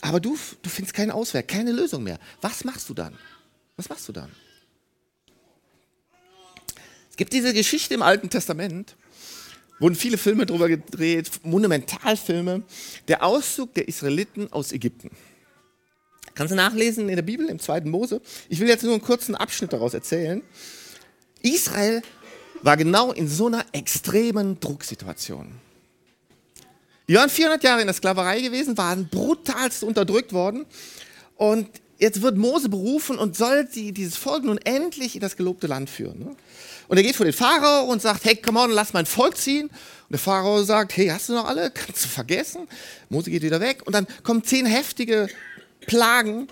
Aber 0.00 0.20
du, 0.20 0.36
du 0.62 0.70
findest 0.70 0.94
keinen 0.94 1.10
Ausweg, 1.10 1.48
keine 1.48 1.72
Lösung 1.72 2.02
mehr. 2.02 2.18
Was 2.40 2.64
machst 2.64 2.88
du 2.88 2.94
dann? 2.94 3.16
Was 3.76 3.88
machst 3.88 4.08
du 4.08 4.12
dann? 4.12 4.30
Es 7.10 7.16
gibt 7.16 7.32
diese 7.32 7.52
Geschichte 7.52 7.94
im 7.94 8.02
Alten 8.02 8.30
Testament, 8.30 8.96
wurden 9.78 9.94
viele 9.94 10.18
Filme 10.18 10.46
darüber 10.46 10.68
gedreht, 10.68 11.30
Monumentalfilme, 11.42 12.62
der 13.08 13.24
Auszug 13.24 13.74
der 13.74 13.88
Israeliten 13.88 14.52
aus 14.52 14.72
Ägypten. 14.72 15.10
Kannst 16.34 16.52
du 16.52 16.56
nachlesen 16.56 17.08
in 17.08 17.16
der 17.16 17.22
Bibel, 17.22 17.48
im 17.48 17.58
zweiten 17.58 17.90
Mose. 17.90 18.22
Ich 18.48 18.60
will 18.60 18.68
jetzt 18.68 18.82
nur 18.82 18.92
einen 18.92 19.02
kurzen 19.02 19.34
Abschnitt 19.34 19.72
daraus 19.72 19.92
erzählen. 19.92 20.42
Israel 21.42 22.02
war 22.62 22.76
genau 22.76 23.12
in 23.12 23.28
so 23.28 23.46
einer 23.46 23.64
extremen 23.72 24.60
Drucksituation. 24.60 25.52
Die 27.10 27.16
waren 27.16 27.28
400 27.28 27.64
Jahre 27.64 27.80
in 27.80 27.88
der 27.88 27.94
Sklaverei 27.94 28.40
gewesen, 28.40 28.78
waren 28.78 29.08
brutalst 29.08 29.82
unterdrückt 29.82 30.32
worden. 30.32 30.64
Und 31.34 31.68
jetzt 31.98 32.22
wird 32.22 32.36
Mose 32.36 32.68
berufen 32.68 33.18
und 33.18 33.36
soll 33.36 33.64
die, 33.64 33.90
dieses 33.90 34.16
Volk 34.16 34.44
nun 34.44 34.58
endlich 34.58 35.16
in 35.16 35.20
das 35.20 35.36
gelobte 35.36 35.66
Land 35.66 35.90
führen. 35.90 36.20
Ne? 36.20 36.36
Und 36.86 36.96
er 36.96 37.02
geht 37.02 37.16
vor 37.16 37.26
den 37.26 37.32
Pharao 37.32 37.90
und 37.90 38.00
sagt, 38.00 38.24
hey, 38.26 38.36
come 38.36 38.60
on, 38.60 38.70
lass 38.70 38.92
mein 38.92 39.06
Volk 39.06 39.36
ziehen. 39.36 39.66
Und 39.66 39.72
der 40.10 40.20
Pharao 40.20 40.62
sagt, 40.62 40.96
hey, 40.96 41.08
hast 41.08 41.28
du 41.28 41.32
noch 41.32 41.46
alle? 41.46 41.70
Kannst 41.74 42.04
du 42.04 42.08
vergessen? 42.08 42.68
Mose 43.08 43.32
geht 43.32 43.42
wieder 43.42 43.58
weg. 43.58 43.82
Und 43.86 43.92
dann 43.92 44.06
kommen 44.22 44.44
zehn 44.44 44.64
heftige 44.64 45.26
Plagen, 45.88 46.46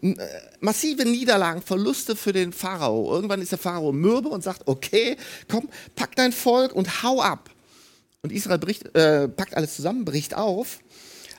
äh, 0.00 0.14
massive 0.60 1.04
Niederlagen, 1.04 1.60
Verluste 1.60 2.16
für 2.16 2.32
den 2.32 2.54
Pharao. 2.54 3.12
Irgendwann 3.12 3.42
ist 3.42 3.52
der 3.52 3.58
Pharao 3.58 3.92
mürbe 3.92 4.30
und 4.30 4.42
sagt, 4.42 4.62
okay, 4.64 5.18
komm, 5.46 5.68
pack 5.94 6.16
dein 6.16 6.32
Volk 6.32 6.72
und 6.72 7.02
hau 7.02 7.20
ab. 7.20 7.50
Und 8.22 8.32
Israel 8.32 8.58
bricht, 8.58 8.94
äh, 8.94 9.28
packt 9.28 9.54
alles 9.54 9.76
zusammen, 9.76 10.04
bricht 10.04 10.34
auf. 10.34 10.80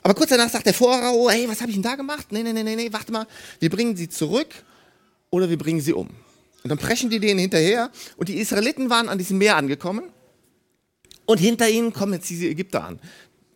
Aber 0.02 0.16
kurz 0.16 0.30
danach 0.30 0.50
sagt 0.50 0.66
der 0.66 0.74
Pharao, 0.74 1.30
hey, 1.30 1.48
was 1.48 1.62
habe 1.62 1.70
ich 1.70 1.76
denn 1.76 1.84
da 1.84 1.96
gemacht? 1.96 2.32
Nee, 2.32 2.42
nee, 2.42 2.54
nee, 2.54 2.64
nee, 2.64 2.76
nee, 2.76 2.92
warte 2.92 3.12
mal, 3.12 3.28
wir 3.60 3.70
bringen 3.70 3.96
sie 3.96 4.10
zurück 4.10 4.50
oder 5.30 5.50
wir 5.50 5.58
bringen 5.58 5.82
sie 5.82 5.94
um. 5.94 6.10
Und 6.64 6.70
dann 6.70 6.78
preschen 6.78 7.10
die 7.10 7.20
denen 7.20 7.40
hinterher 7.40 7.92
und 8.18 8.30
die 8.30 8.38
Israeliten 8.40 8.90
waren 8.90 9.10
an 9.10 9.18
diesem 9.18 9.38
Meer 9.38 9.58
angekommen 9.58 10.12
und 11.26 11.38
hinter 11.40 11.70
ihnen 11.70 11.94
kommen 11.94 12.14
jetzt 12.14 12.30
diese 12.30 12.48
Ägypter 12.48 12.84
an. 12.84 13.00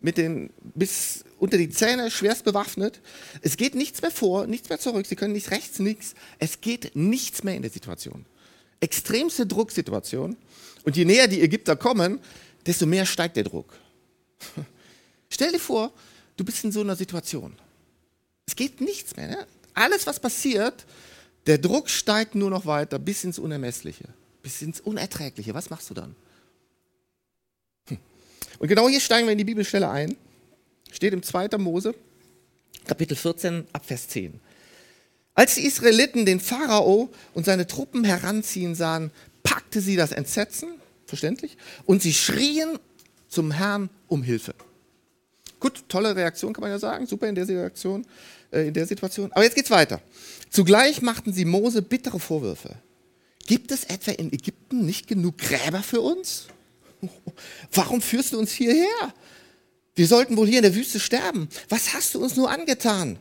Mit 0.00 0.18
den 0.18 0.50
bis 0.74 1.24
unter 1.38 1.58
die 1.58 1.68
Zähne, 1.68 2.10
schwerst 2.10 2.44
bewaffnet. 2.44 3.00
Es 3.42 3.56
geht 3.56 3.74
nichts 3.74 4.02
mehr 4.02 4.10
vor, 4.10 4.46
nichts 4.46 4.68
mehr 4.68 4.78
zurück. 4.78 5.06
Sie 5.06 5.16
können 5.16 5.34
nicht 5.34 5.50
rechts, 5.50 5.78
nichts. 5.78 6.14
Es 6.38 6.60
geht 6.60 6.92
nichts 6.94 7.44
mehr 7.44 7.54
in 7.54 7.62
der 7.62 7.70
Situation. 7.70 8.24
Extremste 8.80 9.46
Drucksituation. 9.46 10.36
Und 10.84 10.96
je 10.96 11.04
näher 11.04 11.28
die 11.28 11.42
Ägypter 11.42 11.76
kommen, 11.76 12.20
desto 12.66 12.86
mehr 12.86 13.06
steigt 13.06 13.36
der 13.36 13.44
Druck. 13.44 13.72
Stell 15.30 15.52
dir 15.52 15.60
vor, 15.60 15.92
du 16.36 16.44
bist 16.44 16.64
in 16.64 16.72
so 16.72 16.80
einer 16.80 16.96
Situation. 16.96 17.54
Es 18.46 18.56
geht 18.56 18.80
nichts 18.80 19.16
mehr. 19.16 19.28
Ne? 19.28 19.46
Alles, 19.74 20.06
was 20.06 20.20
passiert, 20.20 20.84
der 21.46 21.58
Druck 21.58 21.88
steigt 21.88 22.34
nur 22.34 22.50
noch 22.50 22.66
weiter 22.66 22.98
bis 22.98 23.24
ins 23.24 23.38
Unermessliche, 23.38 24.04
bis 24.42 24.62
ins 24.62 24.80
Unerträgliche. 24.80 25.54
Was 25.54 25.70
machst 25.70 25.90
du 25.90 25.94
dann? 25.94 26.16
Hm. 27.88 27.98
Und 28.58 28.68
genau 28.68 28.88
hier 28.88 29.00
steigen 29.00 29.26
wir 29.26 29.32
in 29.32 29.38
die 29.38 29.44
Bibelstelle 29.44 29.88
ein. 29.88 30.16
Steht 30.90 31.12
im 31.12 31.22
2. 31.22 31.58
Mose, 31.58 31.94
Kapitel 32.86 33.16
14, 33.16 33.66
Abvers 33.72 34.08
10. 34.08 34.40
Als 35.34 35.56
die 35.56 35.66
Israeliten 35.66 36.24
den 36.24 36.40
Pharao 36.40 37.10
und 37.34 37.44
seine 37.44 37.66
Truppen 37.66 38.04
heranziehen 38.04 38.74
sahen, 38.74 39.10
packte 39.42 39.80
sie 39.82 39.96
das 39.96 40.12
Entsetzen, 40.12 40.80
verständlich, 41.06 41.56
und 41.84 42.02
sie 42.02 42.12
schrien 42.12 42.78
zum 43.28 43.50
Herrn 43.50 43.90
um 44.08 44.22
Hilfe. 44.22 44.54
Gut, 45.58 45.84
tolle 45.88 46.14
Reaktion 46.14 46.52
kann 46.52 46.62
man 46.62 46.70
ja 46.70 46.78
sagen, 46.78 47.06
super 47.06 47.28
in 47.28 47.34
der 47.34 47.46
Situation, 47.46 48.06
äh, 48.52 48.68
in 48.68 48.74
der 48.74 48.86
Situation. 48.86 49.32
Aber 49.32 49.42
jetzt 49.44 49.54
geht's 49.54 49.70
weiter. 49.70 50.00
Zugleich 50.50 51.02
machten 51.02 51.32
sie 51.32 51.44
Mose 51.44 51.82
bittere 51.82 52.20
Vorwürfe. 52.20 52.76
Gibt 53.46 53.70
es 53.70 53.84
etwa 53.84 54.12
in 54.12 54.32
Ägypten 54.32 54.84
nicht 54.84 55.06
genug 55.06 55.38
Gräber 55.38 55.82
für 55.82 56.00
uns? 56.00 56.46
Warum 57.72 58.02
führst 58.02 58.32
du 58.32 58.38
uns 58.38 58.52
hierher? 58.52 59.14
Wir 59.94 60.06
sollten 60.06 60.36
wohl 60.36 60.46
hier 60.46 60.58
in 60.58 60.62
der 60.62 60.74
Wüste 60.74 61.00
sterben. 61.00 61.48
Was 61.68 61.94
hast 61.94 62.14
du 62.14 62.22
uns 62.22 62.36
nur 62.36 62.50
angetan? 62.50 63.18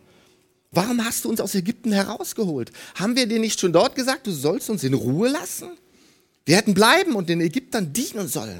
Warum 0.72 1.06
hast 1.06 1.24
du 1.24 1.30
uns 1.30 1.39
aus 1.39 1.56
Ägypten 1.56 1.94
herausgeholt? 1.94 2.72
Haben 2.96 3.15
wir 3.15 3.27
dir 3.27 3.39
nicht 3.39 3.60
schon 3.62 3.72
dort 3.72 3.96
gesagt, 3.96 4.27
du 4.27 4.32
sollst 4.32 4.70
uns 4.70 4.84
in 4.84 4.94
Ruhe 4.94 5.30
lassen? 5.30 5.70
Wir 6.45 6.57
hätten 6.57 6.73
bleiben 6.75 7.15
und 7.15 7.27
den 7.27 7.41
Ägyptern 7.41 7.91
dienen 7.91 8.27
sollen. 8.27 8.59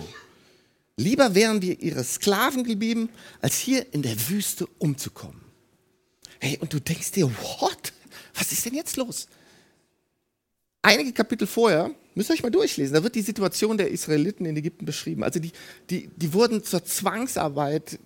Lieber 0.97 1.35
wären 1.35 1.61
wir 1.61 1.79
ihre 1.81 2.03
Sklaven 2.03 2.63
geblieben, 2.63 3.09
als 3.41 3.57
hier 3.57 3.93
in 3.93 4.01
der 4.01 4.29
Wüste 4.29 4.65
umzukommen. 4.79 5.41
Hey, 6.39 6.57
und 6.59 6.73
du 6.73 6.79
denkst 6.79 7.11
dir, 7.11 7.29
what? 7.29 7.93
Was 8.33 8.51
ist 8.51 8.65
denn 8.65 8.73
jetzt 8.73 8.97
los? 8.97 9.27
Einige 10.81 11.13
Kapitel 11.13 11.47
vorher, 11.47 11.91
müsst 12.13 12.29
ihr 12.29 12.33
euch 12.33 12.43
mal 12.43 12.51
durchlesen, 12.51 12.93
da 12.93 13.03
wird 13.03 13.15
die 13.15 13.21
Situation 13.21 13.77
der 13.77 13.89
Israeliten 13.89 14.45
in 14.45 14.55
Ägypten 14.55 14.85
beschrieben. 14.85 15.23
Also 15.23 15.39
die, 15.39 15.51
die, 15.89 16.09
die 16.15 16.33
wurden 16.33 16.63
zur 16.63 16.83
Zwangsarbeit 16.83 17.99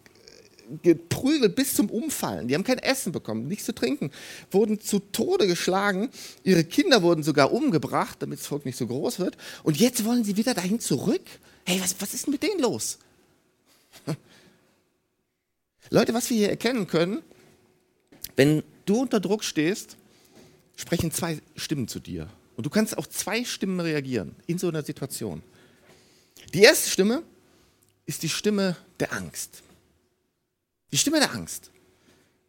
geprügelt 0.84 1.56
bis 1.56 1.74
zum 1.74 1.90
Umfallen. 1.90 2.48
Die 2.48 2.56
haben 2.56 2.64
kein 2.64 2.80
Essen 2.80 3.12
bekommen, 3.12 3.48
nichts 3.48 3.66
zu 3.66 3.74
trinken, 3.74 4.12
wurden 4.52 4.80
zu 4.80 5.00
Tode 5.00 5.48
geschlagen. 5.48 6.10
Ihre 6.44 6.64
Kinder 6.64 7.02
wurden 7.02 7.24
sogar 7.24 7.52
umgebracht, 7.52 8.18
damit 8.22 8.40
das 8.40 8.48
Volk 8.48 8.66
nicht 8.66 8.78
so 8.78 8.88
groß 8.88 9.20
wird. 9.20 9.38
Und 9.64 9.78
jetzt 9.78 10.06
wollen 10.06 10.24
sie 10.24 10.38
wieder 10.38 10.54
dahin 10.54 10.80
zurück. 10.80 11.24
Hey, 11.66 11.80
was, 11.82 11.96
was 12.00 12.14
ist 12.14 12.28
denn 12.28 12.34
mit 12.34 12.44
denen 12.44 12.60
los? 12.62 13.00
Leute, 15.90 16.14
was 16.14 16.30
wir 16.30 16.38
hier 16.38 16.50
erkennen 16.50 16.88
können, 16.88 17.22
wenn 18.36 18.64
du 18.86 19.02
unter 19.02 19.20
Druck 19.20 19.44
stehst, 19.44 19.98
sprechen 20.76 21.12
zwei 21.12 21.40
Stimmen 21.56 21.88
zu 21.88 22.00
dir. 22.00 22.30
Und 22.56 22.66
du 22.66 22.70
kannst 22.70 22.98
auf 22.98 23.10
zwei 23.10 23.44
Stimmen 23.44 23.80
reagieren 23.80 24.36
in 24.48 24.58
so 24.58 24.68
einer 24.68 24.84
Situation. 24.84 25.42
Die 26.54 26.62
erste 26.62 26.90
Stimme 26.90 27.24
ist 28.06 28.24
die 28.24 28.30
Stimme 28.30 28.76
der 29.00 29.14
Angst. 29.14 29.62
Die 30.92 30.98
Stimme 30.98 31.20
der 31.20 31.34
Angst. 31.34 31.72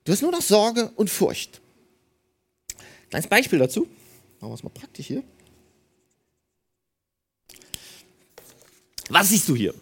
Du 0.05 0.13
hast 0.13 0.23
nur 0.23 0.33
noch 0.33 0.43
Sorge 0.43 0.91
und 0.97 1.11
Furcht. 1.11 1.61
Kleines 3.11 3.29
Beispiel 3.29 3.59
dazu. 3.59 3.87
Machen 4.41 4.51
wir 4.51 4.55
es 4.55 4.63
mal 4.63 4.71
praktisch 4.71 5.07
hier. 5.07 5.23
Was 9.11 9.29
siehst 9.29 9.49
du 9.49 9.57
hier? 9.57 9.75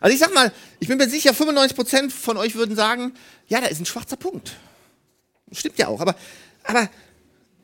Also 0.00 0.14
ich 0.14 0.20
sag 0.20 0.32
mal, 0.34 0.52
ich 0.80 0.88
bin 0.88 0.98
mir 0.98 1.08
sicher, 1.08 1.32
95% 1.32 2.10
von 2.10 2.36
euch 2.36 2.54
würden 2.54 2.76
sagen, 2.76 3.14
ja, 3.48 3.60
da 3.60 3.66
ist 3.66 3.80
ein 3.80 3.86
schwarzer 3.86 4.16
Punkt. 4.16 4.56
Stimmt 5.52 5.78
ja 5.78 5.88
auch, 5.88 6.00
aber, 6.00 6.14
aber 6.64 6.88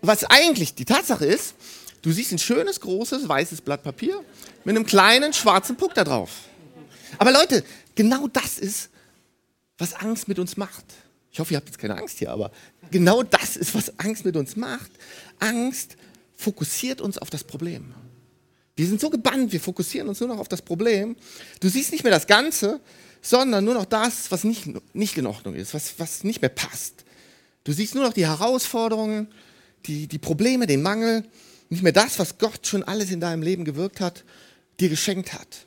was 0.01 0.25
eigentlich 0.25 0.75
die 0.75 0.85
Tatsache 0.85 1.27
ist, 1.27 1.55
du 2.03 2.11
siehst 2.13 2.33
ein 2.33 2.39
schönes, 2.39 2.81
großes, 2.81 3.29
weißes 3.29 3.61
Blatt 3.61 3.83
Papier 3.83 4.25
mit 4.65 4.75
einem 4.75 4.87
kleinen 4.87 5.33
schwarzen 5.33 5.77
Punkt 5.77 5.97
da 5.97 6.05
drauf. 6.05 6.31
Aber 7.19 7.33
Leute, 7.33 7.65
genau 7.95 8.29
das 8.29 8.59
ist, 8.59 8.91
was 9.79 9.95
Angst 9.95 10.29
mit 10.29 10.39
uns 10.39 10.57
macht. 10.57 10.85
Ich 11.33 11.41
hoffe, 11.41 11.53
ihr 11.53 11.57
habt 11.57 11.69
jetzt 11.69 11.79
keine 11.79 11.97
Angst 11.97 12.19
hier, 12.19 12.31
aber 12.31 12.53
genau 12.91 13.23
das 13.23 13.57
ist, 13.57 13.75
was 13.75 13.99
Angst 13.99 14.25
mit 14.25 14.37
uns 14.37 14.57
macht. 14.57 14.91
Angst 15.41 15.97
fokussiert 16.37 17.01
uns 17.01 17.19
auf 17.19 17.31
das 17.31 17.45
Problem. 17.45 17.93
Wir 18.77 18.87
sind 18.87 19.01
so 19.01 19.11
gebannt, 19.11 19.53
wir 19.53 19.61
fokussieren 19.61 20.09
uns 20.09 20.21
nur 20.21 20.29
noch 20.29 20.39
auf 20.39 20.49
das 20.49 20.63
Problem. 20.63 21.17
Du 21.61 21.69
siehst 21.69 21.93
nicht 21.93 22.05
mehr 22.05 22.13
das 22.13 22.27
Ganze, 22.27 22.81
sondern 23.23 23.65
nur 23.65 23.75
noch 23.75 23.85
das, 23.85 24.31
was 24.31 24.45
nicht, 24.45 24.69
nicht 24.95 25.17
in 25.17 25.27
Ordnung 25.27 25.55
ist, 25.55 25.75
was, 25.75 25.99
was 25.99 26.25
nicht 26.25 26.43
mehr 26.43 26.51
passt. 26.51 27.05
Du 27.65 27.73
siehst 27.73 27.95
nur 27.95 28.05
noch 28.05 28.13
die 28.13 28.27
Herausforderungen, 28.27 29.29
die, 29.87 30.07
die 30.07 30.19
Probleme, 30.19 30.67
den 30.67 30.83
Mangel, 30.83 31.25
nicht 31.69 31.83
mehr 31.83 31.93
das, 31.93 32.19
was 32.19 32.39
Gott 32.39 32.67
schon 32.67 32.83
alles 32.83 33.11
in 33.11 33.21
deinem 33.21 33.43
Leben 33.43 33.65
gewirkt 33.65 34.01
hat, 34.01 34.25
dir 34.81 34.89
geschenkt 34.89 35.33
hat. 35.33 35.67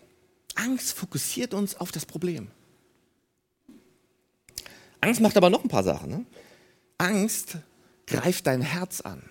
Angst 0.58 0.94
fokussiert 0.94 1.54
uns 1.54 1.76
auf 1.76 1.92
das 1.92 2.06
Problem. 2.06 2.50
Angst 5.02 5.22
macht 5.22 5.38
aber 5.38 5.50
noch 5.50 5.64
ein 5.64 5.70
paar 5.70 5.84
Sachen. 5.84 6.10
Ne? 6.10 6.26
Angst 6.98 7.58
greift 8.08 8.48
dein 8.48 8.62
Herz 8.62 9.02
an. 9.02 9.24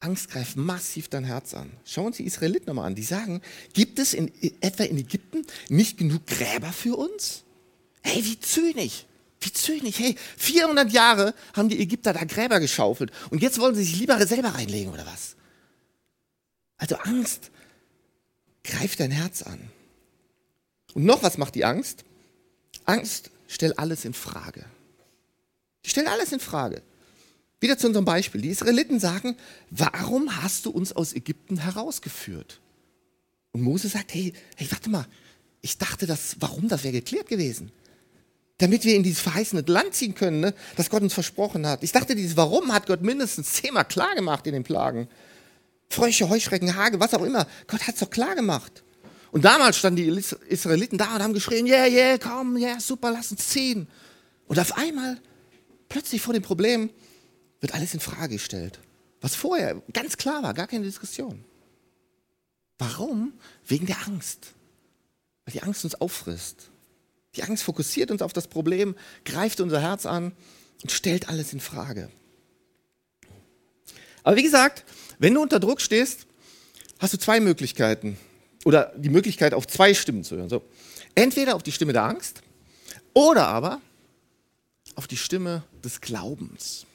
Angst 0.00 0.30
greift 0.30 0.56
massiv 0.56 1.08
dein 1.08 1.24
Herz 1.24 1.54
an. 1.54 1.70
Schauen 1.84 2.04
wir 2.04 2.06
uns 2.08 2.16
die 2.16 2.24
Israeliten 2.24 2.66
nochmal 2.66 2.86
an. 2.86 2.94
Die 2.94 3.04
sagen, 3.04 3.40
gibt 3.72 3.98
es 3.98 4.14
in, 4.14 4.32
etwa 4.60 4.82
in 4.84 4.98
Ägypten 4.98 5.46
nicht 5.68 5.98
genug 5.98 6.26
Gräber 6.26 6.72
für 6.72 6.96
uns? 6.96 7.44
Hey, 8.02 8.24
wie 8.24 8.40
zynisch. 8.40 9.04
Wie 9.40 9.52
zynisch. 9.52 9.98
Hey, 9.98 10.16
400 10.38 10.90
Jahre 10.90 11.34
haben 11.52 11.68
die 11.68 11.80
Ägypter 11.80 12.12
da 12.12 12.24
Gräber 12.24 12.58
geschaufelt 12.58 13.12
und 13.30 13.42
jetzt 13.42 13.60
wollen 13.60 13.74
sie 13.74 13.84
sich 13.84 13.98
lieber 14.00 14.26
selber 14.26 14.54
reinlegen 14.54 14.92
oder 14.92 15.06
was? 15.06 15.36
Also 16.78 16.96
Angst 16.96 17.52
greift 18.64 18.98
dein 18.98 19.12
Herz 19.12 19.42
an. 19.42 19.70
Und 20.94 21.04
noch 21.04 21.22
was 21.22 21.38
macht 21.38 21.54
die 21.54 21.64
Angst? 21.64 22.04
Angst 22.84 23.30
stellt 23.48 23.78
alles 23.78 24.04
in 24.04 24.14
Frage. 24.14 24.64
Die 25.84 25.90
stellt 25.90 26.08
alles 26.08 26.32
in 26.32 26.40
Frage. 26.40 26.82
Wieder 27.60 27.78
zu 27.78 27.86
unserem 27.86 28.04
Beispiel. 28.04 28.40
Die 28.40 28.48
Israeliten 28.48 28.98
sagen, 28.98 29.36
warum 29.70 30.42
hast 30.42 30.66
du 30.66 30.70
uns 30.70 30.92
aus 30.92 31.12
Ägypten 31.12 31.58
herausgeführt? 31.58 32.60
Und 33.52 33.62
Mose 33.62 33.88
sagt, 33.88 34.14
hey, 34.14 34.32
hey, 34.56 34.66
warte 34.70 34.90
mal, 34.90 35.06
ich 35.60 35.78
dachte, 35.78 36.06
das, 36.06 36.36
warum, 36.40 36.68
das 36.68 36.82
wäre 36.82 36.92
geklärt 36.92 37.28
gewesen. 37.28 37.70
Damit 38.58 38.84
wir 38.84 38.94
in 38.96 39.02
dieses 39.02 39.20
verheißene 39.20 39.62
Land 39.66 39.94
ziehen 39.94 40.14
können, 40.14 40.40
ne, 40.40 40.54
das 40.76 40.90
Gott 40.90 41.02
uns 41.02 41.14
versprochen 41.14 41.66
hat. 41.66 41.82
Ich 41.82 41.92
dachte, 41.92 42.14
dieses 42.14 42.36
Warum 42.36 42.72
hat 42.72 42.86
Gott 42.86 43.02
mindestens 43.02 43.52
zehnmal 43.54 43.84
klar 43.84 44.14
gemacht 44.14 44.46
in 44.46 44.52
den 44.52 44.64
Plagen. 44.64 45.08
Frösche, 45.88 46.28
Heuschrecken, 46.28 46.74
Hage, 46.74 47.00
was 47.00 47.14
auch 47.14 47.22
immer. 47.22 47.46
Gott 47.66 47.86
hat 47.86 47.94
es 47.94 48.00
doch 48.00 48.10
klar 48.10 48.34
gemacht. 48.34 48.82
Und 49.32 49.46
damals 49.46 49.78
standen 49.78 49.96
die 49.96 50.22
Israeliten 50.48 50.98
da 50.98 51.16
und 51.16 51.22
haben 51.22 51.32
geschrien, 51.32 51.66
yeah, 51.66 51.86
yeah, 51.86 52.18
komm, 52.18 52.58
yeah, 52.58 52.78
super, 52.78 53.10
lass 53.10 53.30
uns 53.30 53.48
ziehen. 53.48 53.88
Und 54.46 54.58
auf 54.58 54.76
einmal, 54.76 55.18
plötzlich 55.88 56.20
vor 56.20 56.34
dem 56.34 56.42
Problem, 56.42 56.90
wird 57.60 57.72
alles 57.74 57.94
in 57.94 58.00
Frage 58.00 58.34
gestellt. 58.34 58.78
Was 59.22 59.34
vorher 59.34 59.82
ganz 59.90 60.18
klar 60.18 60.42
war, 60.42 60.52
gar 60.52 60.66
keine 60.66 60.84
Diskussion. 60.84 61.44
Warum? 62.76 63.32
Wegen 63.66 63.86
der 63.86 64.06
Angst. 64.06 64.52
Weil 65.46 65.54
die 65.54 65.62
Angst 65.62 65.82
uns 65.84 65.94
auffrisst. 65.94 66.70
Die 67.34 67.42
Angst 67.42 67.62
fokussiert 67.62 68.10
uns 68.10 68.20
auf 68.20 68.34
das 68.34 68.48
Problem, 68.48 68.94
greift 69.24 69.62
unser 69.62 69.80
Herz 69.80 70.04
an 70.04 70.32
und 70.82 70.92
stellt 70.92 71.30
alles 71.30 71.54
in 71.54 71.60
Frage. 71.60 72.10
Aber 74.24 74.36
wie 74.36 74.42
gesagt, 74.42 74.84
wenn 75.18 75.32
du 75.32 75.40
unter 75.40 75.58
Druck 75.58 75.80
stehst, 75.80 76.26
hast 76.98 77.14
du 77.14 77.18
zwei 77.18 77.40
Möglichkeiten. 77.40 78.18
Oder 78.64 78.92
die 78.96 79.08
Möglichkeit, 79.08 79.54
auf 79.54 79.66
zwei 79.66 79.94
Stimmen 79.94 80.24
zu 80.24 80.36
hören. 80.36 80.48
So. 80.48 80.62
Entweder 81.14 81.56
auf 81.56 81.62
die 81.62 81.72
Stimme 81.72 81.92
der 81.92 82.04
Angst 82.04 82.42
oder 83.14 83.48
aber 83.48 83.80
auf 84.94 85.06
die 85.06 85.16
Stimme 85.16 85.64
des 85.84 86.00
Glaubens. 86.00 86.86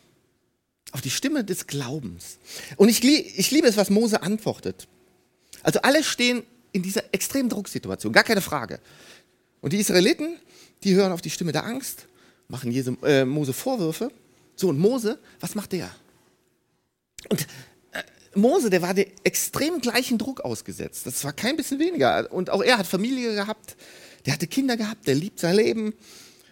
Auf 0.91 1.01
die 1.01 1.09
Stimme 1.09 1.43
des 1.43 1.67
Glaubens. 1.67 2.38
Und 2.77 2.89
ich, 2.89 3.03
ich 3.03 3.51
liebe 3.51 3.67
es, 3.67 3.77
was 3.77 3.89
Mose 3.89 4.21
antwortet. 4.21 4.88
Also 5.63 5.81
alle 5.81 6.03
stehen 6.03 6.43
in 6.71 6.83
dieser 6.83 7.03
extremen 7.13 7.50
Drucksituation, 7.50 8.13
gar 8.13 8.24
keine 8.24 8.41
Frage. 8.41 8.79
Und 9.62 9.74
die 9.74 9.77
Israeliten, 9.77 10.38
die 10.83 10.95
hören 10.95 11.12
auf 11.12 11.21
die 11.21 11.29
Stimme 11.29 11.51
der 11.51 11.65
Angst, 11.65 12.05
machen 12.47 12.71
Jesu, 12.71 12.95
äh, 13.03 13.25
Mose 13.25 13.53
Vorwürfe. 13.53 14.12
So, 14.55 14.69
und 14.69 14.79
Mose, 14.79 15.19
was 15.39 15.55
macht 15.55 15.74
der? 15.74 15.89
Und 17.29 17.47
Mose, 18.38 18.70
der 18.70 18.82
war 18.82 18.94
dem 18.94 19.08
extrem 19.24 19.82
gleichen 19.82 20.17
Druck 20.17 20.41
ausgesetzt. 20.41 21.06
Das 21.06 21.24
war 21.24 21.34
kein 21.34 21.58
bisschen 21.58 21.79
weniger. 21.79 22.32
Und 22.32 22.50
auch 22.50 22.62
er 22.62 22.77
hat 22.77 22.88
Familie 22.88 23.34
gehabt, 23.36 23.75
der 24.25 24.34
hatte 24.34 24.48
Kinder 24.48 24.77
gehabt, 24.77 25.08
der 25.08 25.15
liebt 25.15 25.39
sein 25.39 25.56
Leben. 25.56 25.94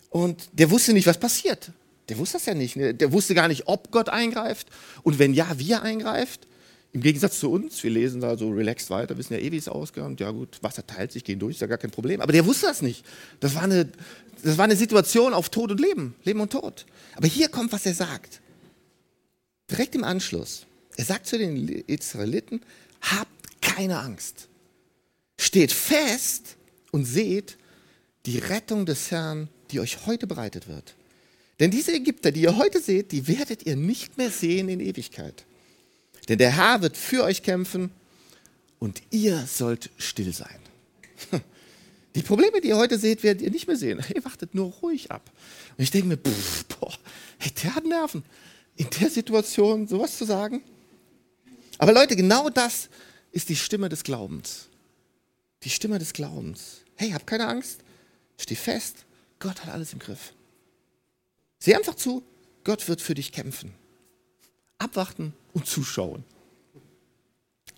Und 0.10 0.50
der 0.54 0.72
wusste 0.72 0.94
nicht, 0.94 1.08
was 1.08 1.20
passiert. 1.20 1.72
Der 2.10 2.18
wusste 2.18 2.38
das 2.38 2.46
ja 2.46 2.54
nicht. 2.54 2.76
Ne? 2.76 2.94
Der 2.94 3.12
wusste 3.12 3.34
gar 3.34 3.48
nicht, 3.48 3.68
ob 3.68 3.92
Gott 3.92 4.10
eingreift. 4.10 4.68
Und 5.04 5.20
wenn 5.20 5.34
ja, 5.34 5.48
wie 5.58 5.72
er 5.72 5.84
eingreift. 5.84 6.48
Im 6.94 7.02
Gegensatz 7.02 7.42
zu 7.42 7.52
uns, 7.52 7.84
wir 7.84 7.92
lesen 7.92 8.22
da 8.22 8.38
so 8.38 8.50
relaxed 8.50 8.90
weiter, 8.90 9.18
wissen 9.18 9.34
ja 9.34 9.40
eh, 9.40 9.52
wie 9.52 9.58
es 9.58 9.68
ausgeht. 9.68 10.18
Ja 10.20 10.32
gut, 10.32 10.60
Wasser 10.62 10.88
teilt 10.88 11.12
sich, 11.12 11.26
gehen 11.26 11.40
durch, 11.40 11.56
ist 11.56 11.62
ja 11.62 11.68
gar 11.68 11.78
kein 11.78 11.92
Problem. 11.92 12.22
Aber 12.22 12.32
der 12.32 12.46
wusste 12.46 12.68
das 12.68 12.82
nicht. 12.82 13.04
Das 13.42 13.56
war, 13.56 13.64
eine, 13.64 13.90
das 14.42 14.58
war 14.58 14.64
eine 14.64 14.78
Situation 14.78 15.34
auf 15.34 15.50
Tod 15.50 15.72
und 15.72 15.82
Leben, 15.82 16.16
Leben 16.24 16.40
und 16.40 16.54
Tod. 16.54 16.86
Aber 17.18 17.28
hier 17.28 17.50
kommt, 17.50 17.74
was 17.74 17.86
er 17.86 17.94
sagt. 17.94 18.40
Direkt 19.70 19.96
im 19.96 20.06
Anschluss. 20.06 20.66
Er 20.98 21.06
sagt 21.06 21.28
zu 21.28 21.38
den 21.38 21.68
Israeliten, 21.68 22.62
habt 23.02 23.62
keine 23.62 24.00
Angst. 24.00 24.48
Steht 25.38 25.72
fest 25.72 26.56
und 26.92 27.06
seht 27.06 27.58
die 28.26 28.40
Rettung 28.40 28.86
des 28.86 29.12
Herrn, 29.12 29.50
die 29.72 29.80
euch 29.80 30.06
heute 30.06 30.28
bereitet 30.28 30.68
wird. 30.68 30.96
Denn 31.60 31.72
diese 31.72 31.94
Ägypter, 31.94 32.32
die 32.32 32.42
ihr 32.42 32.58
heute 32.58 32.82
seht, 32.82 33.12
die 33.12 33.28
werdet 33.28 33.66
ihr 33.66 33.76
nicht 33.76 34.18
mehr 34.18 34.30
sehen 34.30 34.70
in 34.70 34.80
Ewigkeit. 34.80 35.46
Denn 36.28 36.38
der 36.38 36.52
Herr 36.52 36.82
wird 36.82 36.98
für 36.98 37.24
euch 37.24 37.44
kämpfen 37.44 37.92
und 38.80 39.02
ihr 39.12 39.46
sollt 39.48 39.90
still 39.98 40.34
sein. 40.34 40.60
Die 42.16 42.22
Probleme, 42.22 42.62
die 42.62 42.70
ihr 42.70 42.78
heute 42.78 42.98
seht, 42.98 43.24
werdet 43.24 43.42
ihr 43.42 43.52
nicht 43.52 43.68
mehr 43.68 43.76
sehen. 43.76 44.02
Ihr 44.14 44.24
wartet 44.24 44.56
nur 44.56 44.72
ruhig 44.82 45.12
ab. 45.12 45.30
Und 45.78 45.84
ich 45.84 45.92
denke 45.92 46.08
mir, 46.08 46.18
pff, 46.18 46.64
boah, 46.66 46.94
hey, 47.40 47.52
der 47.62 47.76
hat 47.76 47.86
Nerven, 47.86 48.24
in 48.78 48.88
der 49.02 49.10
Situation 49.10 49.86
sowas 49.88 50.18
zu 50.18 50.24
sagen. 50.24 50.64
Aber 51.78 51.94
Leute, 51.94 52.16
genau 52.16 52.50
das 52.50 52.90
ist 53.32 53.50
die 53.50 53.56
Stimme 53.56 53.90
des 53.90 54.04
Glaubens. 54.04 54.68
Die 55.64 55.70
Stimme 55.70 56.00
des 56.00 56.14
Glaubens. 56.14 56.82
Hey, 56.96 57.12
hab 57.12 57.28
keine 57.28 57.48
Angst, 57.48 57.82
steh 58.38 58.56
fest, 58.56 59.06
Gott 59.40 59.64
hat 59.64 59.74
alles 59.74 59.94
im 59.94 60.00
Griff. 60.00 60.34
Sieh 61.60 61.76
einfach 61.76 61.96
zu, 61.96 62.24
Gott 62.64 62.88
wird 62.88 63.02
für 63.02 63.14
dich 63.14 63.32
kämpfen. 63.32 63.74
Abwarten 64.78 65.34
und 65.54 65.68
zuschauen. 65.68 66.24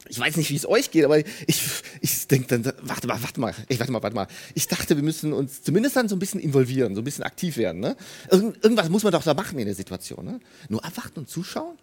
Ich 0.10 0.20
weiß 0.20 0.38
nicht, 0.38 0.50
wie 0.50 0.56
es 0.56 0.68
euch 0.68 0.92
geht, 0.92 1.06
aber 1.06 1.20
ich, 1.20 1.62
ich 2.02 2.28
denke 2.28 2.48
dann, 2.48 2.74
warte 2.82 3.08
mal, 3.08 3.22
warte 3.22 3.40
mal, 3.40 3.54
ich 3.68 3.80
warte 3.80 3.92
mal, 3.92 4.02
warte 4.02 4.16
mal. 4.16 4.28
Ich 4.54 4.68
dachte, 4.68 4.96
wir 4.96 5.04
müssen 5.04 5.34
uns 5.34 5.64
zumindest 5.64 5.96
dann 5.96 6.08
so 6.08 6.16
ein 6.16 6.20
bisschen 6.20 6.40
involvieren, 6.40 6.96
so 6.96 7.02
ein 7.02 7.04
bisschen 7.04 7.24
aktiv 7.24 7.58
werden. 7.58 7.82
Ne? 7.82 7.98
Irgend, 8.30 8.64
irgendwas 8.64 8.90
muss 8.90 9.04
man 9.04 9.12
doch 9.12 9.24
da 9.24 9.34
machen 9.34 9.60
in 9.60 9.66
der 9.66 9.76
Situation. 9.76 10.24
Ne? 10.24 10.40
Nur 10.70 10.86
abwarten 10.86 11.20
und 11.20 11.30
zuschauen? 11.30 11.78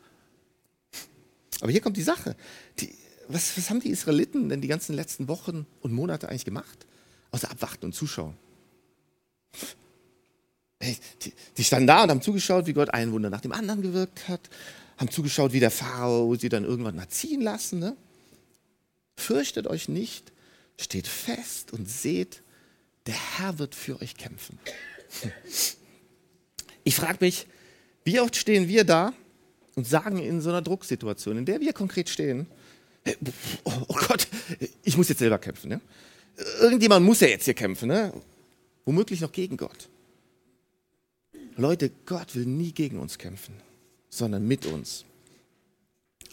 Aber 1.61 1.73
hier 1.73 1.81
kommt 1.81 1.97
die 1.97 2.03
Sache. 2.03 2.37
Die, 2.81 2.95
was, 3.29 3.57
was 3.57 3.71
haben 3.71 3.81
die 3.81 3.91
Israeliten 3.91 4.49
denn 4.49 4.61
die 4.61 4.69
ganzen 4.69 4.95
letzten 4.95 5.29
Wochen 5.29 5.67
und 5.81 5.93
Monate 5.93 6.29
eigentlich 6.29 6.45
gemacht? 6.45 6.87
Außer 7.31 7.51
abwarten 7.51 7.87
und 7.87 7.95
zuschauen. 7.95 8.37
Hey, 10.81 10.97
die, 11.23 11.33
die 11.57 11.65
standen 11.65 11.87
da 11.87 12.03
und 12.03 12.11
haben 12.11 12.23
zugeschaut, 12.23 12.67
wie 12.67 12.73
Gott 12.73 12.93
ein 12.93 13.13
Wunder 13.13 13.31
nach 13.31 13.41
dem 13.41 13.53
anderen 13.53 13.83
gewirkt 13.83 14.29
hat 14.29 14.51
haben 14.97 15.11
zugeschaut, 15.11 15.53
wie 15.53 15.61
der 15.61 15.71
Pharao 15.71 16.35
sie 16.37 16.49
dann 16.49 16.65
irgendwann 16.65 16.97
mal 16.97 17.09
ziehen 17.09 17.41
lassen. 17.41 17.79
Ne? 17.79 17.97
Fürchtet 19.17 19.67
euch 19.67 19.89
nicht, 19.89 20.33
steht 20.79 21.07
fest 21.07 21.73
und 21.73 21.89
seht, 21.89 22.43
der 23.07 23.15
Herr 23.15 23.59
wird 23.59 23.75
für 23.75 24.01
euch 24.01 24.17
kämpfen. 24.17 24.59
Ich 26.85 26.97
frage 26.97 27.19
mich, 27.21 27.47
wie 28.05 28.21
oft 28.21 28.37
stehen 28.37 28.69
wir 28.69 28.85
da 28.85 29.13
und 29.77 29.87
sagen 29.87 30.19
in 30.19 30.41
so 30.41 30.51
einer 30.51 30.63
Drucksituation, 30.63 31.39
in 31.39 31.45
der 31.45 31.61
wir 31.61 31.73
konkret 31.73 32.09
stehen, 32.09 32.47
oh 33.65 33.97
Gott, 34.09 34.29
ich 34.83 34.97
muss 34.97 35.09
jetzt 35.09 35.19
selber 35.19 35.39
kämpfen. 35.39 35.69
Ne? 35.69 35.81
Irgendjemand 36.61 37.05
muss 37.05 37.21
ja 37.21 37.29
jetzt 37.29 37.45
hier 37.45 37.55
kämpfen, 37.55 37.89
ne? 37.89 38.13
womöglich 38.85 39.21
noch 39.21 39.33
gegen 39.33 39.57
Gott. 39.57 39.89
Leute, 41.57 41.91
Gott 42.07 42.35
will 42.35 42.47
nie 42.47 42.73
gegen 42.73 42.99
uns 42.99 43.19
kämpfen 43.19 43.55
sondern 44.15 44.47
mit 44.47 44.67
uns. 44.67 45.05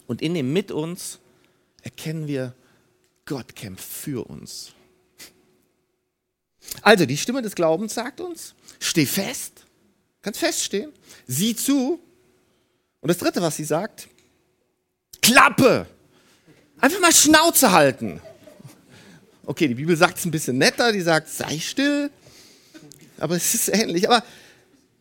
Und 0.07 0.21
in 0.21 0.33
dem 0.33 0.53
mit 0.53 0.71
uns 0.71 1.19
erkennen 1.81 2.27
wir, 2.27 2.53
Gott 3.25 3.55
kämpft 3.55 3.83
für 3.83 4.27
uns. 4.27 4.73
Also 6.81 7.05
die 7.05 7.17
Stimme 7.17 7.41
des 7.41 7.55
Glaubens 7.55 7.95
sagt 7.95 8.21
uns, 8.21 8.53
steh 8.79 9.05
fest, 9.05 9.65
kannst 10.21 10.39
feststehen, 10.39 10.91
sieh 11.27 11.55
zu. 11.55 11.99
Und 13.01 13.07
das 13.07 13.17
Dritte, 13.17 13.41
was 13.41 13.55
sie 13.55 13.63
sagt, 13.63 14.07
Klappe, 15.21 15.87
einfach 16.79 16.99
mal 16.99 17.11
Schnauze 17.11 17.71
halten. 17.71 18.21
Okay, 19.45 19.67
die 19.67 19.75
Bibel 19.75 19.97
sagt 19.97 20.17
es 20.17 20.25
ein 20.25 20.31
bisschen 20.31 20.57
netter, 20.57 20.91
die 20.91 21.01
sagt, 21.01 21.27
sei 21.29 21.59
still, 21.59 22.09
aber 23.17 23.35
es 23.35 23.53
ist 23.53 23.69
ähnlich. 23.69 24.09
Aber 24.09 24.23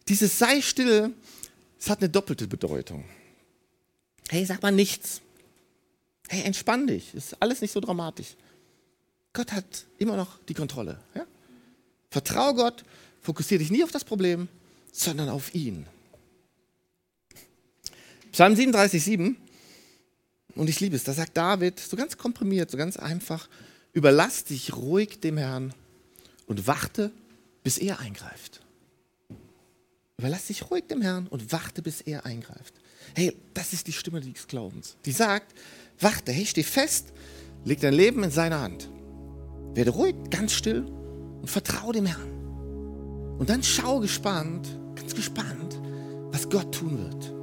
dieses 0.08 0.38
sei 0.38 0.60
still 0.60 1.14
es 1.80 1.88
hat 1.88 2.00
eine 2.00 2.10
doppelte 2.10 2.46
Bedeutung. 2.46 3.04
Hey, 4.28 4.44
sag 4.44 4.62
mal 4.62 4.70
nichts. 4.70 5.22
Hey, 6.28 6.42
entspann 6.42 6.86
dich. 6.86 7.14
Ist 7.14 7.40
alles 7.40 7.62
nicht 7.62 7.72
so 7.72 7.80
dramatisch. 7.80 8.36
Gott 9.32 9.50
hat 9.52 9.86
immer 9.98 10.16
noch 10.16 10.38
die 10.48 10.54
Kontrolle. 10.54 11.00
Ja? 11.14 11.24
Vertrau 12.10 12.52
Gott, 12.52 12.84
fokussiere 13.22 13.60
dich 13.60 13.70
nie 13.70 13.82
auf 13.82 13.90
das 13.90 14.04
Problem, 14.04 14.48
sondern 14.92 15.30
auf 15.30 15.54
ihn. 15.54 15.86
Psalm 18.32 18.54
37, 18.54 19.02
7. 19.02 19.36
Und 20.54 20.68
ich 20.68 20.80
liebe 20.80 20.96
es, 20.96 21.04
da 21.04 21.12
sagt 21.12 21.36
David, 21.36 21.78
so 21.78 21.96
ganz 21.96 22.16
komprimiert, 22.16 22.70
so 22.70 22.76
ganz 22.76 22.96
einfach, 22.96 23.48
überlass 23.92 24.44
dich 24.44 24.74
ruhig 24.76 25.20
dem 25.20 25.36
Herrn 25.36 25.72
und 26.46 26.66
warte, 26.66 27.12
bis 27.62 27.78
er 27.78 28.00
eingreift. 28.00 28.60
Überlass 30.18 30.46
dich 30.46 30.70
ruhig 30.70 30.86
dem 30.86 31.02
Herrn 31.02 31.26
und 31.28 31.50
warte, 31.52 31.82
bis 31.82 32.02
er 32.02 32.26
eingreift. 32.26 32.74
Hey, 33.14 33.36
das 33.54 33.72
ist 33.72 33.86
die 33.86 33.92
Stimme 33.92 34.20
des 34.20 34.46
Glaubens. 34.46 34.96
Die 35.04 35.12
sagt, 35.12 35.54
warte, 35.98 36.32
hey, 36.32 36.46
steh 36.46 36.62
fest, 36.62 37.12
leg 37.64 37.80
dein 37.80 37.94
Leben 37.94 38.22
in 38.22 38.30
seine 38.30 38.58
Hand. 38.58 38.90
Werde 39.74 39.90
ruhig, 39.90 40.14
ganz 40.30 40.52
still 40.52 40.82
und 40.82 41.48
vertraue 41.48 41.94
dem 41.94 42.06
Herrn. 42.06 43.36
Und 43.38 43.48
dann 43.48 43.62
schau 43.62 44.00
gespannt, 44.00 44.68
ganz 44.94 45.14
gespannt, 45.14 45.80
was 46.32 46.48
Gott 46.50 46.74
tun 46.74 46.98
wird. 46.98 47.39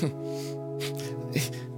Hm. 0.00 0.10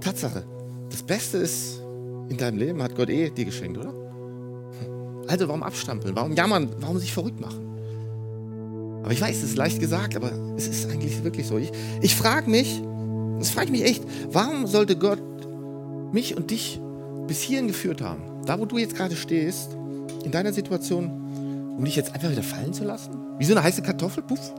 Tatsache, 0.01 0.43
das 0.89 1.03
Beste 1.03 1.37
ist 1.37 1.81
in 2.29 2.37
deinem 2.37 2.57
Leben 2.57 2.81
hat 2.81 2.95
Gott 2.95 3.09
eh 3.09 3.29
dir 3.29 3.45
geschenkt, 3.45 3.77
oder? 3.77 3.89
Hm. 3.89 5.27
Also 5.27 5.47
warum 5.47 5.63
abstampeln? 5.63 6.15
Warum 6.15 6.33
jammern? 6.33 6.69
Warum 6.79 6.97
sich 6.99 7.13
verrückt 7.13 7.39
machen? 7.39 7.69
Aber 9.03 9.11
ich 9.11 9.21
weiß, 9.21 9.37
es 9.37 9.43
ist 9.43 9.57
leicht 9.57 9.79
gesagt, 9.79 10.15
aber 10.15 10.31
es 10.55 10.67
ist 10.67 10.89
eigentlich 10.89 11.23
wirklich 11.23 11.47
so. 11.47 11.57
Ich, 11.57 11.71
ich 12.01 12.15
frage 12.15 12.49
mich, 12.49 12.81
das 13.39 13.49
frage 13.49 13.67
ich 13.67 13.71
mich 13.71 13.83
echt, 13.83 14.03
warum 14.31 14.67
sollte 14.67 14.95
Gott 14.97 15.21
mich 16.11 16.35
und 16.35 16.51
dich 16.51 16.79
bis 17.27 17.41
hierhin 17.41 17.67
geführt 17.67 18.01
haben? 18.01 18.21
Da, 18.45 18.59
wo 18.59 18.65
du 18.65 18.77
jetzt 18.77 18.95
gerade 18.95 19.15
stehst, 19.15 19.75
in 20.23 20.31
deiner 20.31 20.53
Situation, 20.53 21.75
um 21.77 21.85
dich 21.85 21.95
jetzt 21.95 22.13
einfach 22.13 22.31
wieder 22.31 22.43
fallen 22.43 22.73
zu 22.73 22.83
lassen? 22.83 23.11
Wie 23.37 23.45
so 23.45 23.53
eine 23.53 23.63
heiße 23.63 23.81
Kartoffel? 23.81 24.23
Puff. 24.23 24.53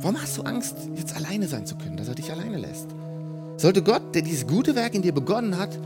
Warum 0.00 0.20
hast 0.20 0.36
du 0.36 0.42
Angst, 0.42 0.76
jetzt 0.94 1.16
alleine 1.16 1.48
sein 1.48 1.66
zu 1.66 1.76
können, 1.76 1.96
dass 1.96 2.08
er 2.08 2.14
dich 2.14 2.30
alleine 2.30 2.58
lässt? 2.58 2.88
Sollte 3.56 3.82
Gott, 3.82 4.14
der 4.14 4.22
dieses 4.22 4.46
gute 4.46 4.74
Werk 4.74 4.94
in 4.94 5.02
dir 5.02 5.12
begonnen 5.12 5.58
hat, 5.58 5.78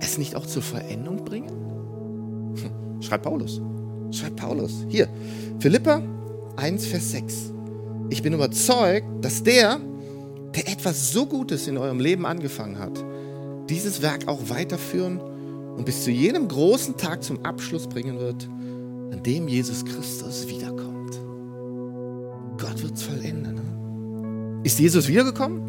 es 0.00 0.18
nicht 0.18 0.36
auch 0.36 0.46
zur 0.46 0.62
Veränderung 0.62 1.24
bringen? 1.24 1.48
Hm. 2.56 3.02
Schreibt 3.02 3.24
Paulus. 3.24 3.60
Schreibt 4.10 4.36
Paulus. 4.36 4.84
Hier, 4.88 5.08
Philippa 5.58 6.02
1, 6.56 6.86
Vers 6.86 7.10
6. 7.12 7.52
Ich 8.10 8.22
bin 8.22 8.32
überzeugt, 8.32 9.06
dass 9.22 9.42
der, 9.42 9.78
der 10.54 10.68
etwas 10.68 11.12
so 11.12 11.26
Gutes 11.26 11.68
in 11.68 11.78
eurem 11.78 12.00
Leben 12.00 12.26
angefangen 12.26 12.78
hat, 12.78 13.04
dieses 13.68 14.02
Werk 14.02 14.28
auch 14.28 14.48
weiterführen 14.48 15.20
und 15.76 15.84
bis 15.84 16.04
zu 16.04 16.10
jenem 16.10 16.48
großen 16.48 16.96
Tag 16.96 17.22
zum 17.22 17.44
Abschluss 17.44 17.86
bringen 17.86 18.18
wird, 18.18 18.48
an 19.12 19.22
dem 19.22 19.46
Jesus 19.48 19.84
Christus 19.84 20.48
wiederkommt. 20.48 20.97
Gott 22.58 22.82
wird 22.82 22.94
es 22.94 23.02
vollenden. 23.02 23.54
Ne? 23.54 24.60
Ist 24.64 24.78
Jesus 24.78 25.08
wiedergekommen? 25.08 25.62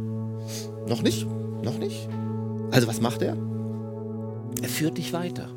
Noch 0.88 1.02
nicht? 1.02 1.28
Noch 1.64 1.78
nicht? 1.78 2.10
Also 2.72 2.88
was 2.88 3.02
macht 3.02 3.22
er? 3.22 3.38
Er 4.62 4.70
führt 4.70 4.98
dich 4.98 5.14
weiter. 5.14 5.48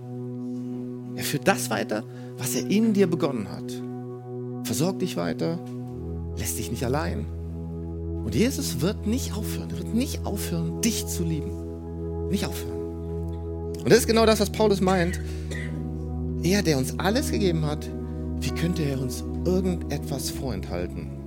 Er 1.17 1.25
führt 1.25 1.49
das 1.49 1.71
weiter, 1.71 2.05
was 2.39 2.55
er 2.55 2.71
in 2.71 2.93
dir 2.93 3.07
begonnen 3.07 3.49
hat. 3.51 3.73
Versorgt 4.65 5.03
dich 5.03 5.17
weiter, 5.17 5.59
lässt 6.37 6.59
dich 6.59 6.71
nicht 6.71 6.85
allein. 6.85 7.27
Und 8.25 8.35
Jesus 8.35 8.81
wird 8.81 9.07
nicht 9.07 9.37
aufhören. 9.37 9.71
Er 9.71 9.79
wird 9.79 9.95
nicht 9.95 10.25
aufhören, 10.25 10.81
dich 10.81 11.07
zu 11.07 11.25
lieben. 11.25 12.29
Nicht 12.29 12.47
aufhören. 12.47 13.77
Und 13.83 13.91
das 13.91 14.01
ist 14.01 14.07
genau 14.07 14.27
das, 14.27 14.41
was 14.41 14.51
Paulus 14.51 14.81
meint. 14.81 15.21
Er, 16.43 16.63
der 16.63 16.79
uns 16.79 16.99
alles 16.99 17.31
gegeben 17.31 17.67
hat, 17.67 17.89
wie 18.41 18.51
könnte 18.51 18.83
er 18.83 19.01
uns 19.01 19.25
irgendetwas 19.45 20.31
vorenthalten? 20.31 21.22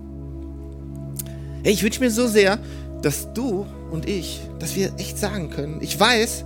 Hey, 1.66 1.74
ich 1.74 1.82
wünsche 1.82 2.00
mir 2.00 2.12
so 2.12 2.28
sehr, 2.28 2.60
dass 3.02 3.34
du 3.34 3.66
und 3.90 4.08
ich, 4.08 4.40
dass 4.60 4.76
wir 4.76 4.94
echt 5.00 5.18
sagen 5.18 5.50
können, 5.50 5.80
ich 5.82 6.00
weiß, 6.00 6.46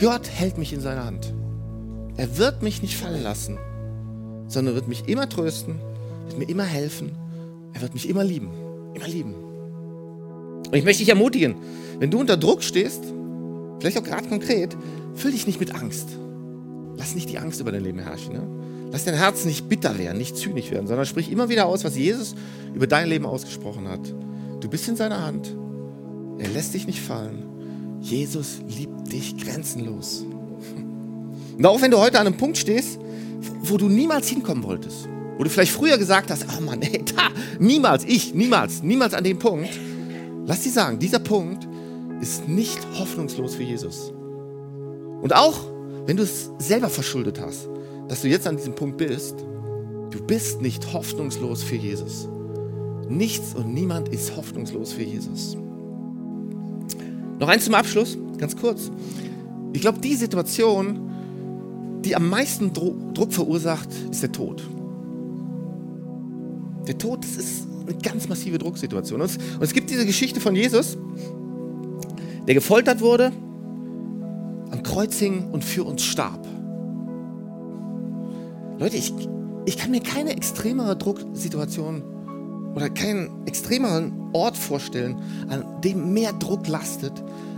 Gott 0.00 0.30
hält 0.30 0.56
mich 0.56 0.72
in 0.72 0.80
seiner 0.80 1.04
Hand. 1.04 1.34
Er 2.16 2.38
wird 2.38 2.62
mich 2.62 2.80
nicht 2.80 2.96
fallen 2.96 3.22
lassen, 3.22 3.58
sondern 4.48 4.74
wird 4.74 4.88
mich 4.88 5.06
immer 5.06 5.28
trösten, 5.28 5.74
wird 6.28 6.38
mir 6.38 6.48
immer 6.48 6.64
helfen, 6.64 7.10
er 7.74 7.82
wird 7.82 7.92
mich 7.92 8.08
immer 8.08 8.24
lieben, 8.24 8.52
immer 8.94 9.06
lieben. 9.06 9.34
Und 9.34 10.74
ich 10.74 10.84
möchte 10.84 11.00
dich 11.00 11.10
ermutigen, 11.10 11.56
wenn 11.98 12.10
du 12.10 12.18
unter 12.18 12.38
Druck 12.38 12.62
stehst, 12.62 13.04
vielleicht 13.80 13.98
auch 13.98 14.02
gerade 14.02 14.26
konkret, 14.30 14.74
füll 15.14 15.32
dich 15.32 15.46
nicht 15.46 15.60
mit 15.60 15.74
Angst. 15.74 16.08
Lass 16.96 17.14
nicht 17.14 17.28
die 17.28 17.36
Angst 17.36 17.60
über 17.60 17.70
dein 17.70 17.84
Leben 17.84 17.98
herrschen. 17.98 18.32
Ne? 18.32 18.88
Lass 18.90 19.04
dein 19.04 19.14
Herz 19.14 19.44
nicht 19.44 19.68
bitter 19.68 19.98
werden, 19.98 20.16
nicht 20.16 20.38
zynisch 20.38 20.70
werden, 20.70 20.86
sondern 20.86 21.04
sprich 21.04 21.30
immer 21.30 21.50
wieder 21.50 21.66
aus, 21.66 21.84
was 21.84 21.98
Jesus 21.98 22.34
über 22.74 22.86
dein 22.86 23.10
Leben 23.10 23.26
ausgesprochen 23.26 23.88
hat. 23.88 24.00
Du 24.64 24.70
bist 24.70 24.88
in 24.88 24.96
seiner 24.96 25.20
Hand. 25.20 25.54
Er 26.38 26.48
lässt 26.48 26.72
dich 26.72 26.86
nicht 26.86 27.02
fallen. 27.02 28.00
Jesus 28.00 28.62
liebt 28.66 29.12
dich 29.12 29.36
grenzenlos. 29.36 30.24
Und 31.58 31.66
auch 31.66 31.82
wenn 31.82 31.90
du 31.90 31.98
heute 31.98 32.18
an 32.18 32.26
einem 32.26 32.38
Punkt 32.38 32.56
stehst, 32.56 32.98
wo 33.64 33.76
du 33.76 33.90
niemals 33.90 34.26
hinkommen 34.28 34.64
wolltest, 34.64 35.06
wo 35.36 35.44
du 35.44 35.50
vielleicht 35.50 35.72
früher 35.72 35.98
gesagt 35.98 36.30
hast, 36.30 36.46
oh 36.48 36.62
Mann, 36.62 36.80
ey, 36.80 37.04
da, 37.14 37.28
niemals, 37.58 38.04
ich, 38.04 38.32
niemals, 38.32 38.82
niemals 38.82 39.12
an 39.12 39.22
dem 39.22 39.38
Punkt, 39.38 39.78
lass 40.46 40.62
dir 40.62 40.72
sagen, 40.72 40.98
dieser 40.98 41.18
Punkt 41.18 41.68
ist 42.22 42.48
nicht 42.48 42.78
hoffnungslos 42.98 43.56
für 43.56 43.64
Jesus. 43.64 44.14
Und 45.20 45.34
auch 45.36 45.58
wenn 46.06 46.16
du 46.16 46.22
es 46.22 46.50
selber 46.58 46.88
verschuldet 46.88 47.38
hast, 47.38 47.68
dass 48.08 48.22
du 48.22 48.28
jetzt 48.28 48.46
an 48.46 48.56
diesem 48.56 48.74
Punkt 48.74 48.96
bist, 48.96 49.34
du 50.08 50.22
bist 50.26 50.62
nicht 50.62 50.94
hoffnungslos 50.94 51.62
für 51.62 51.76
Jesus. 51.76 52.30
Nichts 53.08 53.54
und 53.54 53.74
niemand 53.74 54.08
ist 54.08 54.36
hoffnungslos 54.36 54.92
für 54.92 55.02
Jesus. 55.02 55.56
Noch 57.38 57.48
eins 57.48 57.64
zum 57.64 57.74
Abschluss, 57.74 58.16
ganz 58.38 58.56
kurz. 58.56 58.90
Ich 59.72 59.80
glaube, 59.80 59.98
die 59.98 60.14
Situation, 60.14 61.10
die 62.04 62.14
am 62.14 62.28
meisten 62.28 62.72
Druck 62.72 63.32
verursacht, 63.32 63.88
ist 64.10 64.22
der 64.22 64.32
Tod. 64.32 64.62
Der 66.86 66.96
Tod, 66.96 67.24
das 67.24 67.36
ist 67.36 67.66
eine 67.86 67.96
ganz 67.98 68.28
massive 68.28 68.58
Drucksituation. 68.58 69.20
Und 69.20 69.38
es, 69.60 69.72
gibt 69.72 69.90
diese 69.90 70.06
Geschichte 70.06 70.40
von 70.40 70.54
Jesus, 70.54 70.96
der 72.46 72.54
gefoltert 72.54 73.00
wurde, 73.00 73.32
am 74.70 74.82
Kreuz 74.82 75.18
hing 75.18 75.50
und 75.50 75.64
für 75.64 75.84
uns 75.84 76.02
starb. 76.02 76.46
Leute, 78.78 78.96
ich, 78.96 79.12
ich 79.66 79.76
kann 79.76 79.90
mir 79.90 80.00
keine 80.00 80.36
extremere 80.36 80.96
Drucksituation 80.96 82.02
oder 82.74 82.90
keinen 82.90 83.46
extremeren 83.46 84.30
Ort 84.32 84.56
vorstellen, 84.56 85.16
an 85.48 85.80
dem 85.82 86.12
mehr 86.12 86.32
Druck 86.32 86.66
lastet 86.66 87.12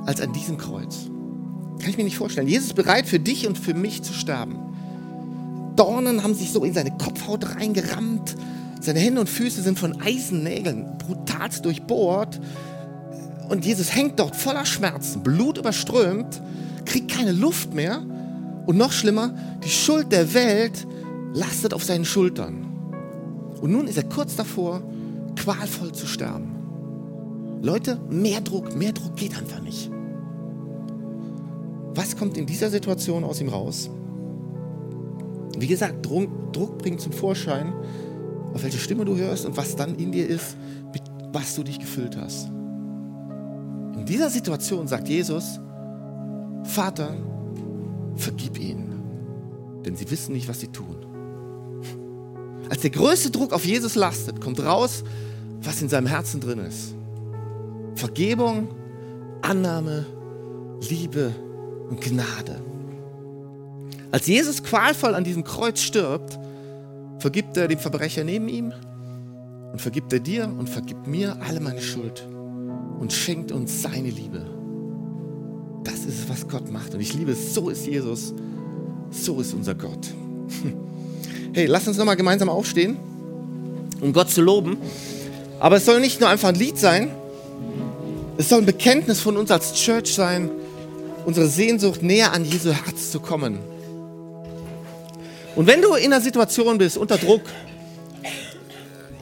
als 0.05 0.21
an 0.21 0.33
diesem 0.33 0.59
Kreuz. 0.59 1.09
Kann 1.81 1.91
ich 1.91 1.97
mir 1.97 2.05
nicht 2.05 2.19
vorstellen. 2.19 2.49
Jesus 2.49 2.69
ist 2.69 2.75
bereit 2.75 3.07
für 3.07 3.19
dich 3.19 3.47
und 3.47 3.59
für 3.59 3.75
mich 3.75 4.03
zu 4.03 4.13
sterben. 4.13 4.57
Dornen 5.77 6.23
haben 6.23 6.35
sich 6.35 6.53
so 6.53 6.65
in 6.65 6.73
seine 6.73 6.91
Kopfhaut 6.93 7.57
reingerammt. 7.57 8.37
Seine 8.81 9.01
Hände 9.01 9.21
und 9.21 9.29
Füße 9.29 9.63
sind 9.63 9.79
von 9.79 10.01
Eisennägeln 10.01 10.97
brutalst 10.99 11.65
durchbohrt. 11.65 12.41
Und 13.49 13.65
Jesus 13.65 13.95
hängt 13.95 14.19
dort 14.19 14.35
voller 14.35 14.67
Schmerzen, 14.67 15.23
Blut 15.23 15.59
überströmt, 15.59 16.43
kriegt 16.85 17.11
keine 17.11 17.33
Luft 17.33 17.75
mehr. 17.75 18.03
Und 18.67 18.77
noch 18.77 18.93
schlimmer, 18.93 19.35
die 19.63 19.69
Schuld 19.69 20.11
der 20.11 20.35
Welt 20.35 20.87
lastet 21.33 21.73
auf 21.73 21.85
seinen 21.85 22.05
Schultern. 22.05 22.67
Und 23.61 23.71
nun 23.71 23.87
ist 23.87 23.97
er 23.97 24.05
kurz 24.05 24.35
davor, 24.35 24.83
qualvoll 25.47 25.93
zu 25.93 26.09
sterben. 26.09 27.61
Leute, 27.63 28.01
mehr 28.11 28.41
Druck, 28.41 28.75
mehr 28.75 28.93
Druck 28.93 29.15
geht 29.15 29.39
einfach 29.39 29.63
nicht. 29.63 29.93
Was 31.95 32.17
kommt 32.17 32.37
in 32.37 32.47
dieser 32.47 32.69
Situation 32.69 33.23
aus 33.23 33.41
ihm 33.41 33.49
raus? 33.49 33.89
Wie 35.57 35.69
gesagt, 35.69 36.05
Druck, 36.05 36.53
Druck 36.53 36.79
bringt 36.79 37.01
zum 37.01 37.13
Vorschein, 37.13 37.73
auf 38.55 38.65
welche 38.65 38.79
Stimme 38.79 39.05
du 39.05 39.17
hörst 39.17 39.47
und 39.47 39.57
was 39.57 39.77
dann 39.77 39.95
in 39.95 40.11
dir 40.11 40.27
ist, 40.27 40.57
mit 40.93 41.03
was 41.33 41.55
du 41.55 41.63
dich 41.63 41.79
gefüllt 41.79 42.17
hast. 42.17 42.49
In 42.49 44.05
dieser 44.05 44.31
Situation 44.31 44.89
sagt 44.89 45.09
Jesus, 45.09 45.61
Vater, 46.65 47.15
vergib 48.17 48.59
ihnen, 48.59 49.01
denn 49.85 49.95
sie 49.95 50.11
wissen 50.11 50.33
nicht, 50.33 50.49
was 50.49 50.59
sie 50.59 50.69
tun. 50.69 51.07
Als 52.69 52.81
der 52.81 52.91
größte 52.91 53.31
Druck 53.31 53.53
auf 53.53 53.65
Jesus 53.65 53.95
lastet, 53.95 54.41
kommt 54.41 54.59
raus, 54.61 55.05
was 55.67 55.83
in 55.83 55.89
seinem 55.89 56.07
Herzen 56.07 56.41
drin 56.41 56.59
ist. 56.61 56.95
Vergebung, 57.95 58.69
Annahme, 59.43 60.07
Liebe 60.89 61.35
und 61.89 62.01
Gnade. 62.01 62.61
Als 64.13 64.27
Jesus 64.27 64.63
qualvoll 64.63 65.15
an 65.15 65.25
diesem 65.25 65.45
Kreuz 65.45 65.81
stirbt, 65.81 66.39
vergibt 67.19 67.57
er 67.57 67.69
dem 67.69 67.79
Verbrecher 67.79 68.25
neben 68.25 68.49
ihm 68.49 68.73
und 69.73 69.81
vergibt 69.81 70.13
er 70.13 70.21
dir 70.21 70.45
und 70.45 70.69
vergibt 70.69 71.07
mir 71.07 71.37
alle 71.47 71.61
meine 71.61 71.83
Schuld 71.83 72.27
und 72.99 73.13
schenkt 73.13 73.53
uns 73.53 73.83
seine 73.83 74.11
Liebe. 74.11 74.47
Das 75.85 76.05
ist 76.05 76.29
was 76.29 76.49
Gott 76.49 76.71
macht. 76.71 76.95
Und 76.95 77.01
ich 77.01 77.15
liebe 77.15 77.33
es, 77.33 77.55
so 77.55 77.69
ist 77.69 77.87
Jesus, 77.87 78.35
so 79.11 79.41
ist 79.41 79.55
unser 79.55 79.75
Gott. 79.75 80.09
Hey, 81.53 81.65
lass 81.65 81.89
uns 81.89 81.97
nochmal 81.97 82.17
gemeinsam 82.17 82.51
aufstehen, 82.51 82.99
um 84.03 84.13
Gott 84.13 84.29
zu 84.29 84.43
loben. 84.43 84.77
Aber 85.59 85.77
es 85.77 85.85
soll 85.85 86.01
nicht 86.01 86.21
nur 86.21 86.29
einfach 86.29 86.49
ein 86.49 86.55
Lied 86.55 86.79
sein, 86.79 87.11
es 88.39 88.49
soll 88.51 88.59
ein 88.59 88.67
Bekenntnis 88.67 89.21
von 89.21 89.37
uns 89.37 89.51
als 89.51 89.73
Church 89.75 90.15
sein, 90.15 90.51
unsere 91.25 91.49
Sehnsucht 91.49 92.03
näher 92.03 92.33
an 92.33 92.45
Jesu 92.45 92.71
Herz 92.71 93.11
zu 93.11 93.21
kommen. 93.21 93.59
Und 95.55 95.67
wenn 95.67 95.81
du 95.81 95.95
in 95.95 96.13
einer 96.13 96.21
Situation 96.21 96.77
bist, 96.77 96.99
unter 96.99 97.17
Druck, 97.17 97.43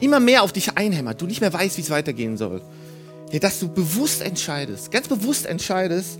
immer 0.01 0.19
mehr 0.19 0.43
auf 0.43 0.51
dich 0.51 0.77
einhämmert, 0.77 1.21
du 1.21 1.25
nicht 1.25 1.39
mehr 1.39 1.53
weißt, 1.53 1.77
wie 1.77 1.81
es 1.81 1.89
weitergehen 1.89 2.37
soll, 2.37 2.61
dass 3.31 3.59
du 3.59 3.69
bewusst 3.69 4.21
entscheidest, 4.21 4.91
ganz 4.91 5.07
bewusst 5.07 5.45
entscheidest, 5.45 6.19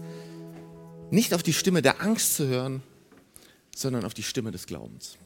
nicht 1.12 1.34
auf 1.34 1.44
die 1.44 1.54
Stimme 1.54 1.82
der 1.82 2.02
Angst 2.02 2.36
zu 2.36 2.48
hören, 2.48 2.82
sondern 3.76 4.06
auf 4.06 4.14
die 4.14 4.24
Stimme 4.24 4.52
des 4.52 4.66
Glaubens. 4.66 5.18